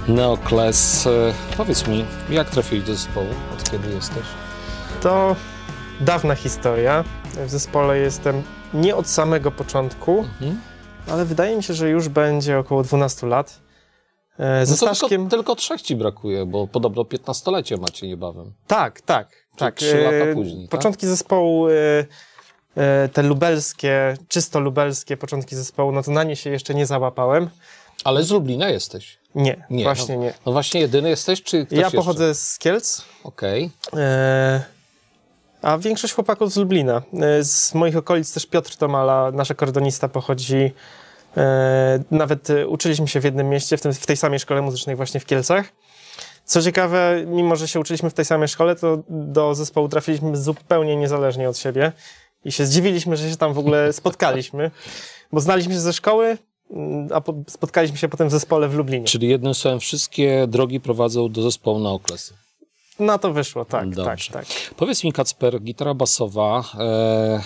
Neokles. 0.09 1.07
E, 1.07 1.11
Powiedz 1.57 1.87
mi, 1.87 2.05
jak 2.31 2.51
trafiłeś 2.51 2.85
do 2.85 2.95
zespołu? 2.95 3.27
Od 3.55 3.71
kiedy 3.71 3.89
jesteś? 3.95 4.25
To 5.03 5.37
dawna 6.01 6.35
historia. 6.35 7.05
W 7.47 7.51
zespole 7.51 7.99
jestem 7.99 8.43
nie 8.75 8.97
od 8.97 9.09
samego 9.09 9.51
początku, 9.51 10.19
Mhm. 10.19 10.61
ale 11.11 11.25
wydaje 11.25 11.57
mi 11.57 11.63
się, 11.63 11.75
że 11.75 11.89
już 11.91 12.09
będzie 12.09 12.59
około 12.59 12.83
12 12.83 13.27
lat. 13.27 13.61
E, 14.39 14.67
Ze 14.67 14.73
No 14.73 14.77
Staszkiem... 14.77 15.09
tylko, 15.23 15.31
tylko 15.37 15.57
trzech 15.57 15.83
Ci 15.83 15.97
brakuje, 15.97 16.47
bo 16.47 16.67
podobno 16.67 17.03
15-lecie 17.03 17.77
macie 17.77 18.09
niebawem. 18.09 18.53
Tak, 18.67 19.01
tak, 19.01 19.29
tak. 19.57 19.75
trzy 19.75 19.97
lata 19.99 20.17
E, 20.17 20.35
później, 20.35 20.69
tak? 20.69 20.79
Początki 20.81 21.07
zespołu, 21.07 21.69
e, 21.69 21.73
e, 21.73 22.07
te 23.13 23.23
lubelskie, 23.23 24.17
czysto 24.29 24.61
lubelskie 24.61 25.17
początki 25.17 25.57
zespołu, 25.57 25.93
no 25.93 26.03
to 26.03 26.11
na 26.11 26.25
nie 26.25 26.37
się 26.37 26.51
jeszcze 26.51 26.75
nie 26.75 26.87
załapałem. 26.87 27.51
Ale 28.05 28.23
z 28.23 28.31
Lublina 28.31 28.69
jesteś. 28.69 29.19
Nie, 29.35 29.67
Nie, 29.71 29.85
właśnie 29.85 30.17
no, 30.17 30.23
nie. 30.23 30.35
No 30.47 30.53
właśnie 30.53 30.81
jedyny 30.81 31.09
jesteś, 31.09 31.43
czy 31.43 31.67
ktoś 31.67 31.79
Ja 31.79 31.85
jeszcze? 31.85 31.99
pochodzę 31.99 32.35
z 32.35 32.59
Kielc, 32.59 33.03
Okej. 33.25 33.71
E, 33.97 34.61
a 35.63 35.79
większość 35.79 36.15
chłopaków 36.15 36.53
z 36.53 36.57
Lublina. 36.57 37.03
E, 37.21 37.45
z 37.45 37.75
moich 37.75 37.97
okolic 37.97 38.35
też 38.35 38.47
Piotr 38.47 38.77
Tomala, 38.77 39.31
nasz 39.33 39.51
akordonista, 39.51 40.09
pochodzi. 40.09 40.73
E, 41.37 42.03
nawet 42.11 42.51
e, 42.51 42.67
uczyliśmy 42.67 43.09
się 43.09 43.21
w 43.21 43.25
jednym 43.25 43.49
mieście, 43.49 43.77
w, 43.77 43.81
tym, 43.81 43.93
w 43.95 44.07
tej 44.07 44.17
samej 44.17 44.39
szkole 44.39 44.63
muzycznej, 44.63 44.97
właśnie 44.97 45.21
w 45.21 45.27
Kielcach. 45.27 45.67
Co 46.45 46.63
ciekawe, 46.63 47.25
mimo 47.27 47.57
że 47.57 47.69
się 47.69 47.81
uczyliśmy 47.81 48.11
w 48.11 48.15
tej 48.15 48.25
samej 48.25 48.49
szkole, 48.49 48.77
to 48.77 48.99
do 49.09 49.55
zespołu 49.55 49.89
trafiliśmy 49.89 50.37
zupełnie 50.37 50.97
niezależnie 50.97 51.49
od 51.49 51.59
siebie 51.59 51.93
i 52.47 52.53
się 52.53 52.67
zdziwiliśmy, 52.67 53.17
że 53.17 53.31
się 53.31 53.37
tam 53.37 53.53
w 53.53 53.59
ogóle 53.59 53.93
spotkaliśmy, 53.93 54.71
bo 55.33 55.41
znaliśmy 55.41 55.75
się 55.75 55.81
ze 55.81 55.93
szkoły, 55.93 56.39
mm, 56.71 57.09
a 57.15 57.21
po, 57.21 57.35
spotkaliśmy 57.49 57.99
się 57.99 58.09
potem 58.09 58.29
w 58.29 58.31
zespole 58.31 58.69
w 58.69 58.75
Lublinie. 58.75 59.07
Czyli 59.07 59.29
jednym 59.29 59.55
słowem, 59.55 59.81
wszystkie 59.81 60.47
drogi 60.49 60.81
prowadzą 60.81 61.29
do 61.29 61.43
zespołu 61.43 61.79
na 61.79 61.91
okresy. 61.91 62.35
Na 62.99 63.19
to 63.19 63.33
wyszło, 63.33 63.65
tak, 63.65 63.89
Dobrze. 63.89 64.33
tak, 64.33 64.47
tak. 64.47 64.47
Powiedz 64.77 65.05
mi, 65.05 65.13
Kacper, 65.13 65.61
gitara 65.61 65.95
basowa, 65.95 66.65
e, 66.79 67.41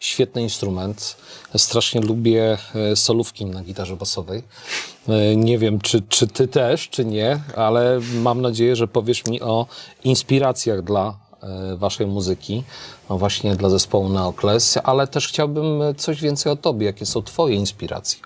świetny 0.00 0.42
instrument. 0.42 1.16
Strasznie 1.56 2.00
lubię 2.00 2.58
e, 2.74 2.96
solówki 2.96 3.46
na 3.46 3.62
gitarze 3.62 3.96
basowej. 3.96 4.42
E, 5.08 5.36
nie 5.36 5.58
wiem, 5.58 5.80
czy, 5.80 6.02
czy 6.08 6.26
ty 6.26 6.48
też, 6.48 6.88
czy 6.88 7.04
nie, 7.04 7.40
ale 7.56 8.00
mam 8.22 8.42
nadzieję, 8.42 8.76
że 8.76 8.88
powiesz 8.88 9.24
mi 9.26 9.42
o 9.42 9.66
inspiracjach 10.04 10.82
dla 10.82 11.23
waszej 11.76 12.06
muzyki, 12.06 12.64
no 13.10 13.18
właśnie 13.18 13.56
dla 13.56 13.68
zespołu 13.68 14.08
Neokles, 14.08 14.78
ale 14.84 15.06
też 15.06 15.28
chciałbym 15.28 15.80
coś 15.96 16.20
więcej 16.20 16.52
o 16.52 16.56
tobie. 16.56 16.86
Jakie 16.86 17.06
są 17.06 17.22
twoje 17.22 17.54
inspiracje? 17.54 18.20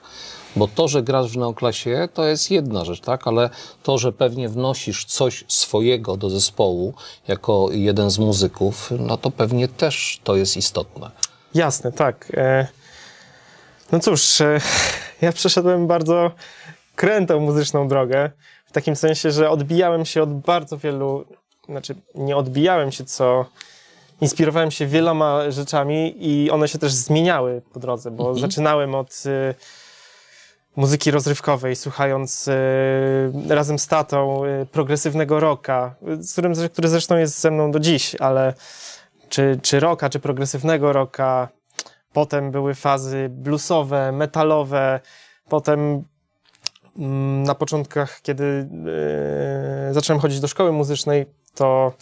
Bo 0.57 0.69
to, 0.69 0.89
że 0.89 1.03
grasz 1.03 1.33
w 1.33 1.37
neoklasie, 1.37 2.09
to 2.15 2.25
jest 2.25 2.51
jedna 2.51 2.85
rzecz, 2.85 3.01
tak? 3.01 3.27
Ale 3.27 3.51
to, 3.83 3.99
że 3.99 4.13
pewnie 4.13 4.49
wnosisz 4.49 5.05
coś 5.05 5.45
swojego 5.49 6.17
do 6.17 6.31
zespołu 6.31 6.95
jako 7.29 7.69
jeden 7.71 8.11
z 8.11 8.19
muzyków, 8.19 8.91
no 8.99 9.17
to 9.17 9.31
pewnie 9.31 9.69
też 9.69 10.21
to 10.25 10.37
jest 10.37 10.57
istotne. 10.57 11.11
Jasne, 11.55 11.93
tak. 11.93 12.33
E, 12.35 12.67
no 13.93 14.01
cóż, 14.01 14.41
e, 14.41 14.61
ja 15.21 15.33
przeszedłem 15.33 15.87
bardzo 15.87 16.31
krętą 16.97 17.41
muzyczną 17.41 17.89
drogę, 17.89 18.31
w 18.67 18.73
takim 18.73 18.97
sensie, 18.97 19.31
że 19.31 19.51
odbijałem 19.51 20.05
się 20.05 20.23
od 20.23 20.35
bardzo 20.35 20.79
wielu, 20.79 21.25
znaczy 21.69 21.95
nie 22.15 22.37
odbijałem 22.37 22.93
się, 22.93 23.05
co 23.05 23.45
inspirowałem 24.21 24.71
się 24.71 24.87
wieloma 24.87 25.51
rzeczami 25.51 26.15
i 26.19 26.51
one 26.51 26.69
się 26.69 26.79
też 26.79 26.93
zmieniały 26.93 27.63
po 27.73 27.81
drodze, 27.81 28.11
bo 28.11 28.25
Mhm. 28.29 28.39
zaczynałem 28.41 28.95
od 28.95 29.23
e, 29.27 29.55
muzyki 30.77 31.11
rozrywkowej, 31.11 31.77
słuchając 31.77 32.49
e, 32.49 32.55
razem 33.55 33.79
z 33.79 33.87
tatą 33.87 34.45
e, 34.45 34.67
progresywnego 34.67 35.41
rocka, 35.41 35.95
z 36.19 36.33
którym, 36.33 36.53
który 36.73 36.89
zresztą 36.89 37.17
jest 37.17 37.41
ze 37.41 37.51
mną 37.51 37.71
do 37.71 37.81
dziś, 37.81 38.15
ale 38.15 38.55
czy, 39.29 39.59
czy 39.63 39.81
rocka, 39.81 40.11
czy 40.11 40.19
progresywnego 40.21 40.93
rocka. 40.93 41.49
Potem 42.13 42.51
były 42.51 42.75
fazy 42.75 43.29
bluesowe, 43.31 44.13
metalowe. 44.13 45.01
Potem 45.49 46.05
mm, 46.99 47.43
na 47.43 47.55
początkach, 47.55 48.21
kiedy 48.23 48.69
e, 49.91 49.95
zacząłem 49.95 50.21
chodzić 50.21 50.41
do 50.41 50.49
szkoły 50.49 50.73
muzycznej, 50.73 51.27
to, 51.59 51.93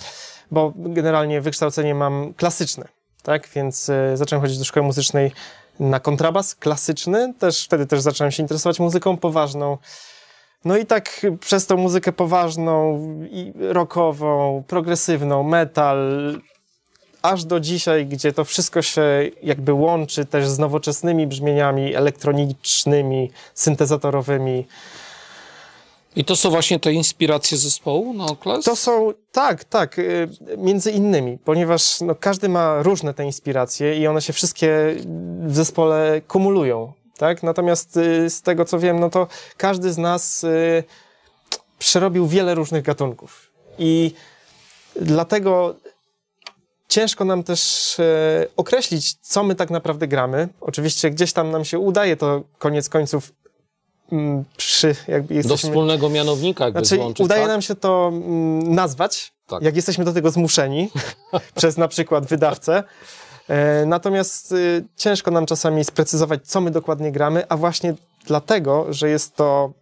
bo 0.51 0.73
generalnie 0.77 1.41
wykształcenie 1.41 1.95
mam 1.95 2.35
klasyczne, 2.35 2.89
tak, 3.23 3.49
więc 3.55 3.89
e, 3.89 4.17
zacząłem 4.17 4.43
chodzić 4.43 4.59
do 4.59 4.65
szkoły 4.65 4.87
muzycznej 4.87 5.33
na 5.81 6.01
kontrabas 6.01 6.55
klasyczny, 6.55 7.35
też 7.39 7.65
wtedy 7.65 7.87
też 7.87 8.01
zacząłem 8.01 8.31
się 8.31 8.43
interesować 8.43 8.81
muzyką 8.81 9.17
poważną. 9.17 9.79
No 10.65 10.77
i 10.77 10.87
tak 10.87 11.27
przez 11.41 11.67
tą 11.67 11.77
muzykę 11.77 12.13
poważną 12.13 13.01
i 13.31 13.53
rockową, 13.59 14.63
progresywną, 14.67 15.43
metal, 15.43 15.99
aż 17.23 17.45
do 17.45 17.61
dzisiaj, 17.61 18.07
gdzie 18.07 18.33
to 18.33 18.45
wszystko 18.45 18.83
się 18.83 19.03
jakby 19.43 19.73
łączy 19.73 20.25
też 20.25 20.49
z 20.49 20.59
nowoczesnymi 20.59 21.27
brzmieniami 21.27 21.95
elektronicznymi, 21.95 23.31
syntezatorowymi. 23.55 24.67
I 26.17 26.25
to 26.25 26.37
są 26.37 26.51
właśnie 26.51 26.81
te 26.81 26.93
inspiracje 26.93 27.59
zespołu 27.59 28.15
Neokles? 28.15 28.65
To 28.65 28.77
są, 28.77 29.13
tak, 29.33 29.65
tak, 29.65 29.99
y, 29.99 30.29
między 30.59 30.91
innymi, 30.91 31.39
ponieważ 31.39 32.01
no, 32.01 32.15
każdy 32.15 32.49
ma 32.49 32.83
różne 32.83 33.15
te 33.15 33.25
inspiracje 33.25 33.99
i 33.99 34.07
one 34.07 34.23
się 34.23 34.33
wszystkie 34.33 34.97
w 35.47 35.57
zespole 35.57 36.21
kumulują, 36.29 36.93
tak? 37.19 37.43
Natomiast 37.43 37.97
y, 37.97 38.31
z 38.31 38.43
tego, 38.43 38.65
co 38.65 38.79
wiem, 38.79 39.01
no 39.01 39.11
to 39.11 39.27
każdy 39.57 39.93
z 39.93 39.99
nas 39.99 40.45
y, 40.45 40.85
przerobił 41.79 42.27
wiele 42.27 42.55
różnych 42.55 42.83
gatunków 42.83 43.53
i 43.79 44.15
dlatego 45.01 45.75
ciężko 46.89 47.25
nam 47.25 47.43
też 47.43 47.97
określić, 48.57 49.15
co 49.15 49.43
my 49.43 49.55
tak 49.55 49.71
naprawdę 49.71 50.09
gramy. 50.09 50.49
Oczywiście 50.61 51.11
gdzieś 51.11 51.33
tam 51.33 51.51
nam 51.51 51.65
się 51.65 51.79
udaje 51.79 52.17
to 52.17 52.43
koniec 52.59 52.89
końców 52.89 53.33
przy, 54.57 54.95
jakby 55.09 55.29
Do 55.29 55.35
jesteśmy... 55.35 55.71
wspólnego 55.71 56.09
mianownika 56.09 56.65
jakby 56.65 56.81
Znaczy, 56.81 56.97
złączyć, 56.97 57.25
udaje 57.25 57.43
tak? 57.43 57.51
nam 57.51 57.63
się 57.63 57.75
to 57.75 58.09
mm, 58.13 58.75
nazwać, 58.75 59.33
Tak. 59.47 59.63
jak 59.63 59.77
jesteśmy 59.77 60.05
do 60.05 60.13
tego 60.13 60.31
zmuszeni 60.31 60.89
przez 61.57 61.77
na 61.77 61.89
przykład 61.89 62.27
wydawcę. 62.27 62.85
E, 63.49 63.87
natomiast 63.87 64.53
y, 64.53 64.85
ciężko 64.97 65.31
nam 65.31 65.47
czasami 65.47 65.85
sprecyzować, 65.85 66.41
co 66.45 66.61
my 66.61 66.71
dokładnie 66.71 67.13
gramy, 67.13 67.49
a 67.49 67.57
właśnie 67.57 67.95
dlatego, 68.27 68.87
że 68.91 69.09
jest 69.09 69.37
to 69.37 69.73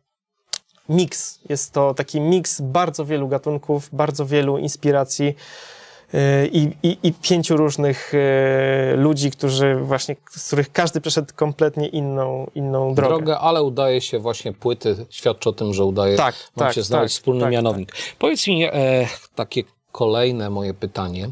miks. 0.88 1.38
Jest 1.48 1.72
to 1.72 1.94
taki 1.94 2.20
miks 2.20 2.60
bardzo 2.60 3.04
wielu 3.04 3.28
gatunków, 3.28 3.88
bardzo 3.92 4.26
wielu 4.26 4.58
inspiracji 4.58 5.34
i, 6.52 6.70
i, 6.82 6.98
i 7.02 7.12
pięciu 7.12 7.56
różnych 7.56 8.14
y, 8.14 8.96
ludzi, 8.96 9.30
którzy 9.30 9.74
właśnie, 9.74 10.16
z 10.30 10.46
których 10.46 10.72
każdy 10.72 11.00
przeszedł 11.00 11.28
kompletnie 11.36 11.88
inną, 11.88 12.50
inną 12.54 12.94
drogę. 12.94 13.14
drogę, 13.14 13.38
ale 13.38 13.62
udaje 13.62 14.00
się 14.00 14.18
właśnie 14.18 14.52
płyty, 14.52 15.06
świadczy 15.10 15.48
o 15.48 15.52
tym, 15.52 15.74
że 15.74 15.84
udaje 15.84 16.16
Tak, 16.16 16.34
wam 16.56 16.66
tak, 16.66 16.74
się 16.74 16.82
znaleźć 16.82 17.14
tak, 17.14 17.20
wspólny 17.20 17.40
tak, 17.40 17.52
mianownik. 17.52 17.92
Powiedz 18.18 18.46
mi 18.46 18.64
e, 18.64 18.70
takie 19.34 19.62
kolejne 19.92 20.50
moje 20.50 20.74
pytanie. 20.74 21.28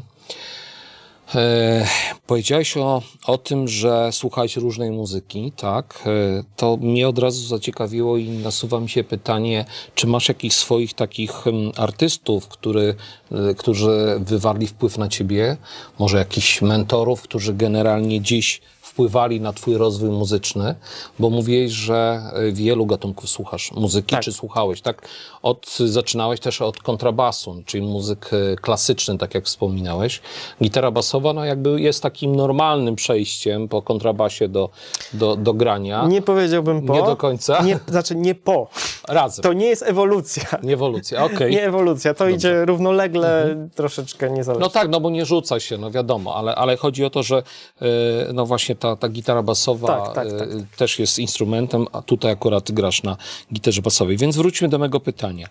E, 1.35 1.85
powiedziałeś 2.27 2.77
o, 2.77 3.01
o 3.25 3.37
tym, 3.37 3.67
że 3.67 4.09
słuchałeś 4.11 4.55
różnej 4.55 4.91
muzyki, 4.91 5.51
tak? 5.57 6.03
E, 6.05 6.43
to 6.55 6.77
mnie 6.77 7.07
od 7.07 7.19
razu 7.19 7.47
zaciekawiło 7.47 8.17
i 8.17 8.29
nasuwa 8.29 8.79
mi 8.79 8.89
się 8.89 9.03
pytanie, 9.03 9.65
czy 9.95 10.07
masz 10.07 10.27
jakichś 10.27 10.55
swoich 10.55 10.93
takich 10.93 11.47
em, 11.47 11.71
artystów, 11.77 12.47
który, 12.47 12.95
e, 13.31 13.53
którzy 13.55 14.19
wywarli 14.19 14.67
wpływ 14.67 14.97
na 14.97 15.07
ciebie? 15.07 15.57
Może 15.99 16.17
jakichś 16.17 16.61
mentorów, 16.61 17.21
którzy 17.21 17.53
generalnie 17.53 18.21
dziś 18.21 18.61
wpływali 18.93 19.41
na 19.41 19.53
twój 19.53 19.77
rozwój 19.77 20.09
muzyczny? 20.09 20.75
Bo 21.19 21.29
mówiłeś, 21.29 21.71
że 21.71 22.21
e, 22.33 22.51
wielu 22.51 22.85
gatunków 22.85 23.29
słuchasz 23.29 23.71
muzyki, 23.71 24.15
Tak. 24.15 24.23
czy 24.23 24.33
słuchałeś, 24.33 24.81
tak? 24.81 25.07
Od, 25.41 25.77
zaczynałeś 25.85 26.39
też 26.39 26.61
od 26.61 26.79
kontrabasu, 26.79 27.63
czyli 27.65 27.83
muzyk 27.83 28.29
e, 28.33 28.55
klasyczny, 28.55 29.17
tak 29.17 29.35
jak 29.35 29.45
wspominałeś. 29.45 30.21
Gitara 30.63 30.91
basowa, 30.91 31.33
no 31.33 31.45
jakby 31.45 31.81
jest 31.81 32.03
takim 32.03 32.35
normalnym 32.35 32.95
przejściem 32.95 33.67
po 33.67 33.81
kontrabasie 33.81 34.47
do, 34.47 34.69
do, 35.13 35.35
do 35.35 35.53
grania. 35.53 36.05
Nie 36.07 36.21
powiedziałbym 36.21 36.85
po. 36.85 36.93
Nie 36.93 37.03
do 37.03 37.15
końca? 37.15 37.63
Nie, 37.63 37.79
znaczy 37.87 38.15
nie 38.15 38.35
po. 38.35 38.67
Razem. 39.07 39.43
To 39.43 39.53
nie 39.53 39.65
jest 39.65 39.83
ewolucja. 39.83 40.43
Nie 40.63 40.73
ewolucja, 40.73 41.25
okej. 41.25 41.51
Nie 41.51 41.63
ewolucja, 41.63 42.13
to 42.13 42.27
idzie 42.29 42.65
równolegle, 42.65 43.55
troszeczkę 43.75 44.29
niezależnie. 44.29 44.65
No 44.65 44.69
tak, 44.69 44.89
no 44.89 44.99
bo 44.99 45.09
nie 45.09 45.25
rzuca 45.25 45.59
się, 45.59 45.77
no 45.77 45.91
wiadomo, 45.91 46.35
ale, 46.35 46.55
ale 46.55 46.77
chodzi 46.77 47.05
o 47.05 47.09
to, 47.09 47.23
że 47.23 47.43
e, 47.81 47.85
no 48.33 48.45
właśnie 48.45 48.75
ta, 48.83 48.95
ta 48.95 49.09
gitara 49.09 49.43
basowa 49.43 49.87
Tak, 49.87 50.15
tak, 50.15 50.39
tak. 50.39 50.49
e, 50.49 50.77
też 50.77 50.99
jest 50.99 51.19
instrumentem, 51.19 51.87
a 51.91 52.01
tutaj 52.01 52.31
akurat 52.31 52.71
grasz 52.71 53.03
na 53.03 53.17
gitarze 53.53 53.81
basowej. 53.81 54.17
Więc 54.17 54.35
wróćmy 54.37 54.69
do 54.69 54.79
mego 54.79 54.99
pytania. 54.99 55.47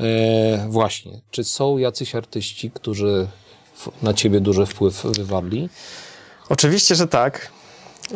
E, 0.00 0.66
właśnie, 0.68 1.20
czy 1.30 1.44
są 1.44 1.78
jacyś 1.78 2.14
artyści, 2.14 2.70
którzy 2.70 3.26
na 4.02 4.14
ciebie 4.14 4.40
duży 4.40 4.66
wpływ 4.66 5.02
wywarli? 5.04 5.68
Oczywiście, 6.48 6.94
że 6.94 7.06
tak. 7.06 7.50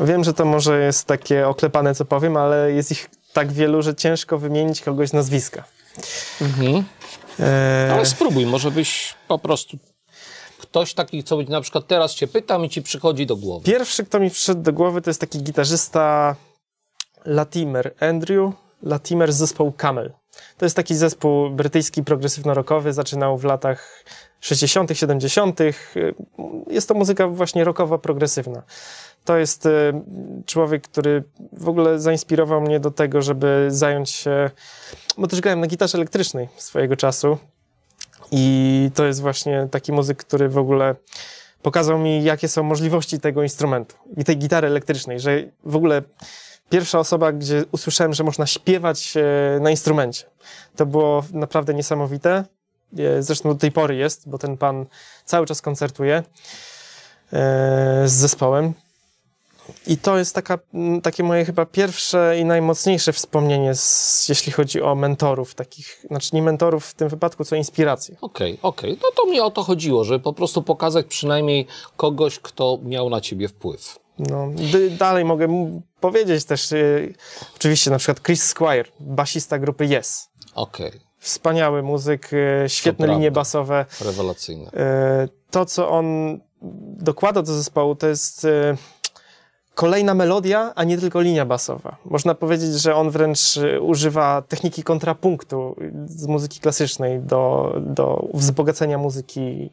Wiem, 0.05 0.25
że 0.25 0.35
to 0.35 0.45
może 0.45 0.81
jest 0.81 1.07
takie 1.07 1.49
oklepane, 1.49 1.95
co 1.95 2.05
powiem, 2.05 2.37
ale 2.37 2.73
jest 2.73 2.91
ich 2.91 3.11
tak 3.33 3.53
wielu, 3.53 3.83
że 3.83 3.95
ciężko 3.95 4.39
wymienić 4.39 4.81
kogoś 4.81 5.09
z 5.09 5.13
nazwiska. 5.13 5.65
Mhm. 6.41 6.85
E, 7.41 7.91
Ale 7.93 8.07
spróbuj, 8.07 8.47
może 8.47 8.71
byś 8.71 9.15
po 9.29 9.39
prostu 9.39 9.79
ktoś 10.61 10.95
taki, 10.95 11.25
co 11.25 11.43
na 11.43 11.61
przykład 11.61 11.87
teraz 11.87 12.15
cię 12.15 12.27
pytam 12.27 12.65
i 12.65 12.69
ci 12.69 12.83
przychodzi 12.83 13.27
do 13.27 13.37
głowy. 13.37 13.65
Pierwszy, 13.65 14.05
kto 14.05 14.21
mi 14.21 14.31
przyszedł 14.31 14.63
do 14.63 14.73
głowy, 14.73 15.03
to 15.03 15.11
jest 15.11 15.21
taki 15.21 15.43
gitarzysta 15.43 16.37
Latimer, 17.25 17.95
Andrew 18.01 18.53
Latimer 18.83 19.33
z 19.33 19.37
zespołu 19.37 19.73
Camel. 19.73 20.13
To 20.59 20.67
jest 20.67 20.77
taki 20.77 20.95
zespół 20.95 21.51
brytyjski 21.51 22.03
progresywno-rockowy, 22.03 22.93
zaczynał 22.93 23.39
w 23.39 23.45
latach 23.45 24.05
60., 24.41 24.91
70. 24.95 25.61
Jest 26.71 26.89
to 26.89 26.95
muzyka 26.95 27.29
właśnie 27.29 27.65
rockowa, 27.65 27.99
progresywna. 27.99 28.63
To 29.25 29.37
jest 29.37 29.67
e, 29.67 30.03
człowiek, 30.47 30.89
który 30.89 31.25
w 31.53 31.69
ogóle 31.69 31.99
zainspirował 31.99 32.61
mnie 32.61 32.81
do 32.81 32.91
tego, 32.91 33.23
żeby 33.23 33.67
zająć 33.69 34.11
się, 34.11 34.51
bo 35.19 35.27
też 35.27 35.41
grałem 35.41 35.61
na 35.61 35.67
gitarze 35.67 35.99
elektrycznej 35.99 36.49
swojego 36.57 36.97
czasu 36.97 37.39
i 38.31 38.91
to 38.95 39.05
jest 39.07 39.21
właśnie 39.21 39.69
taki 39.71 39.93
muzyk, 39.93 40.19
który 40.19 40.49
w 40.49 40.59
ogóle 40.59 40.95
pokazał 41.63 41.99
mi, 41.99 42.25
jakie 42.25 42.49
są 42.49 42.63
możliwości 42.63 43.21
tego 43.21 43.43
instrumentu 43.43 43.97
i 44.17 44.25
tej 44.25 44.37
gitary 44.39 44.67
elektrycznej, 44.67 45.21
że 45.21 45.43
w 45.65 45.77
ogóle 45.77 46.03
pierwsza 46.71 46.99
osoba, 46.99 47.33
gdzie 47.33 47.65
usłyszałem, 47.73 48.15
że 48.15 48.25
można 48.25 48.47
śpiewać 48.47 49.15
e, 49.17 49.61
na 49.61 49.71
instrumencie. 49.71 50.25
To 50.77 50.87
było 50.87 51.25
naprawdę 51.33 51.75
niesamowite. 51.75 52.45
E, 52.99 53.23
Zresztą 53.23 53.49
do 53.49 53.55
tej 53.55 53.73
pory 53.73 53.97
jest, 53.97 54.29
bo 54.29 54.39
ten 54.39 54.57
pan 54.57 54.87
cały 55.25 55.47
czas 55.47 55.63
koncertuje 55.63 56.17
e, 56.17 56.23
z 58.07 58.13
zespołem. 58.13 58.73
I 59.87 59.97
to 59.99 60.19
jest 60.19 60.35
taka, 60.35 60.59
m, 60.75 61.01
takie 61.01 61.23
moje 61.23 61.45
chyba 61.45 61.67
pierwsze 61.67 62.39
i 62.39 62.45
najmocniejsze 62.45 63.13
wspomnienie, 63.13 63.75
z, 63.75 64.27
jeśli 64.29 64.53
chodzi 64.53 64.83
o 64.83 64.95
mentorów, 64.95 65.55
takich, 65.55 66.05
znaczy 66.11 66.31
nie 66.33 66.43
mentorów 66.43 66.87
w 66.87 66.95
tym 66.95 67.09
wypadku, 67.09 67.45
co 67.45 67.57
inspiracje. 67.57 68.17
Okej, 68.21 68.59
okej. 68.63 68.99
No 69.03 69.09
to 69.17 69.27
mi 69.31 69.41
o 69.41 69.51
to 69.51 69.63
chodziło, 69.63 70.05
żeby 70.05 70.25
po 70.25 70.33
prostu 70.33 70.63
pokazać 70.63 71.07
przynajmniej 71.07 71.67
kogoś, 71.97 72.39
kto 72.39 72.79
miał 72.83 73.11
na 73.11 73.21
ciebie 73.21 73.49
wpływ. 73.49 73.99
No, 74.19 74.49
dalej 74.99 75.25
mogę 75.25 75.49
powiedzieć 76.01 76.45
też, 76.45 76.73
y, 76.73 77.15
oczywiście 77.57 77.91
na 77.91 77.99
przykład 77.99 78.23
Chris 78.27 78.43
Squire, 78.43 78.85
basista 79.01 79.59
grupy 79.59 79.85
Yes. 79.85 80.29
Okej, 80.55 80.93
Wspaniały 81.19 81.83
muzyk, 81.83 82.33
y, 82.33 82.65
świetne 82.69 83.07
To 83.07 83.13
linie 83.13 83.27
prawda. 83.33 83.41
basowe. 83.41 83.87
rewelacyjne. 84.01 84.71
E, 84.75 85.29
to, 85.51 85.67
co 85.67 85.91
on 85.91 86.39
dokłada 86.99 87.43
do 87.43 87.53
zespołu, 87.53 87.95
to 87.95 88.07
jest 88.09 88.45
e, 88.45 88.77
kolejna 89.79 90.15
melodia, 90.15 90.73
a 90.75 90.85
nie 90.85 90.99
tylko 90.99 91.21
linia 91.21 91.47
basowa. 91.47 91.97
Można 92.05 92.35
powiedzieć, 92.35 92.83
że 92.83 92.95
on 92.95 93.11
wręcz 93.11 93.57
e, 93.57 93.81
używa 93.81 94.43
techniki 94.49 94.83
kontrapunktu 94.83 95.77
z 96.07 96.27
muzyki 96.27 96.61
klasycznej 96.61 97.21
do, 97.21 97.73
do 97.81 98.29
wzbogacenia 98.35 98.99
muzyki. 98.99 99.71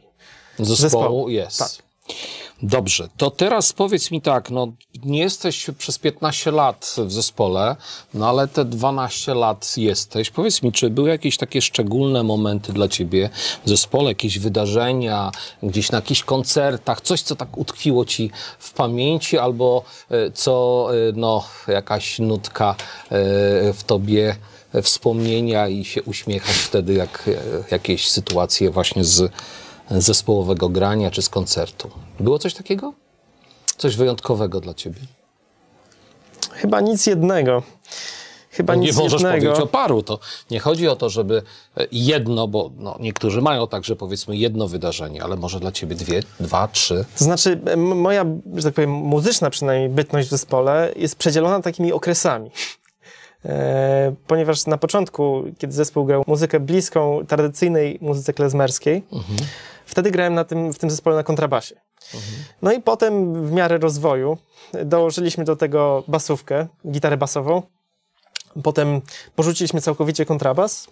Zespołu, 0.59 0.75
zespołu. 0.75 1.29
jest. 1.29 1.59
Tak. 1.59 1.69
Dobrze, 2.63 3.09
to 3.17 3.31
teraz 3.31 3.73
powiedz 3.73 4.11
mi 4.11 4.21
tak, 4.21 4.49
no 4.49 4.67
nie 5.03 5.19
jesteś 5.19 5.67
przez 5.77 5.99
15 5.99 6.51
lat 6.51 6.95
w 6.97 7.11
zespole, 7.11 7.75
no 8.13 8.29
ale 8.29 8.47
te 8.47 8.65
12 8.65 9.33
lat 9.33 9.77
jesteś. 9.77 10.29
Powiedz 10.29 10.61
mi, 10.61 10.71
czy 10.71 10.89
były 10.89 11.09
jakieś 11.09 11.37
takie 11.37 11.61
szczególne 11.61 12.23
momenty 12.23 12.73
dla 12.73 12.87
ciebie 12.87 13.29
w 13.65 13.69
zespole, 13.69 14.09
jakieś 14.09 14.39
wydarzenia, 14.39 15.31
gdzieś 15.63 15.91
na 15.91 15.97
jakichś 15.97 16.23
koncertach, 16.23 17.01
coś, 17.01 17.21
co 17.21 17.35
tak 17.35 17.57
utkwiło 17.57 18.05
ci 18.05 18.31
w 18.59 18.73
pamięci, 18.73 19.37
albo 19.37 19.83
e, 20.09 20.31
co, 20.31 20.87
e, 20.91 21.11
no, 21.15 21.43
jakaś 21.67 22.19
nutka 22.19 22.75
e, 23.09 23.15
w 23.73 23.83
tobie 23.85 24.35
wspomnienia 24.83 25.67
i 25.67 25.85
się 25.85 26.03
uśmiechasz 26.03 26.57
wtedy, 26.57 26.93
jak 26.93 27.29
jakieś 27.71 28.11
sytuacje 28.11 28.71
właśnie 28.71 29.03
z 29.03 29.31
zespołowego 29.91 30.69
grania 30.69 31.11
czy 31.11 31.21
z 31.21 31.29
koncertu. 31.29 31.89
Było 32.19 32.39
coś 32.39 32.53
takiego? 32.53 32.93
Coś 33.77 33.95
wyjątkowego 33.95 34.61
dla 34.61 34.73
ciebie? 34.73 34.99
Chyba 36.51 36.81
nic 36.81 37.07
jednego. 37.07 37.63
Chyba 38.49 38.75
nie 38.75 38.93
możesz 38.93 39.11
jednego. 39.11 39.31
powiedzieć 39.31 39.63
o 39.63 39.67
paru. 39.67 40.03
To 40.03 40.19
nie 40.51 40.59
chodzi 40.59 40.87
o 40.87 40.95
to, 40.95 41.09
żeby 41.09 41.41
e, 41.77 41.87
jedno, 41.91 42.47
bo 42.47 42.71
no, 42.77 42.97
niektórzy 42.99 43.41
mają 43.41 43.67
także 43.67 43.95
powiedzmy 43.95 44.37
jedno 44.37 44.67
wydarzenie, 44.67 45.23
ale 45.23 45.35
może 45.35 45.59
dla 45.59 45.71
ciebie 45.71 45.95
dwie, 45.95 46.23
dwa, 46.39 46.67
trzy. 46.67 47.05
To 47.17 47.23
znaczy, 47.23 47.59
moja, 47.77 48.25
że 48.55 48.63
tak 48.63 48.73
powiem, 48.73 48.91
muzyczna 48.91 49.49
przynajmniej 49.49 49.89
bytność 49.89 50.27
w 50.27 50.31
zespole 50.31 50.93
jest 50.95 51.15
przedzielona 51.15 51.61
takimi 51.61 51.93
okresami. 51.93 52.51
E, 53.45 54.15
ponieważ 54.27 54.65
na 54.65 54.77
początku, 54.77 55.43
kiedy 55.57 55.73
zespół 55.73 56.05
grał 56.05 56.23
muzykę 56.27 56.59
bliską 56.59 57.25
tradycyjnej 57.27 57.97
muzyce 58.01 58.33
klezmerskiej, 58.33 59.03
wtedy 59.85 60.11
grałem 60.11 60.33
na 60.33 60.43
tym, 60.43 60.73
w 60.73 60.79
tym 60.79 60.89
zespole 60.89 61.15
na 61.15 61.23
kontrabasie. 61.23 61.75
No 62.61 62.71
i 62.71 62.81
potem 62.81 63.45
w 63.47 63.51
miarę 63.51 63.77
rozwoju 63.77 64.37
dołożyliśmy 64.85 65.43
do 65.43 65.55
tego 65.55 66.03
basówkę, 66.07 66.67
gitarę 66.91 67.17
basową. 67.17 67.61
Potem 68.63 69.01
porzuciliśmy 69.35 69.81
całkowicie 69.81 70.25
kontrabas, 70.25 70.87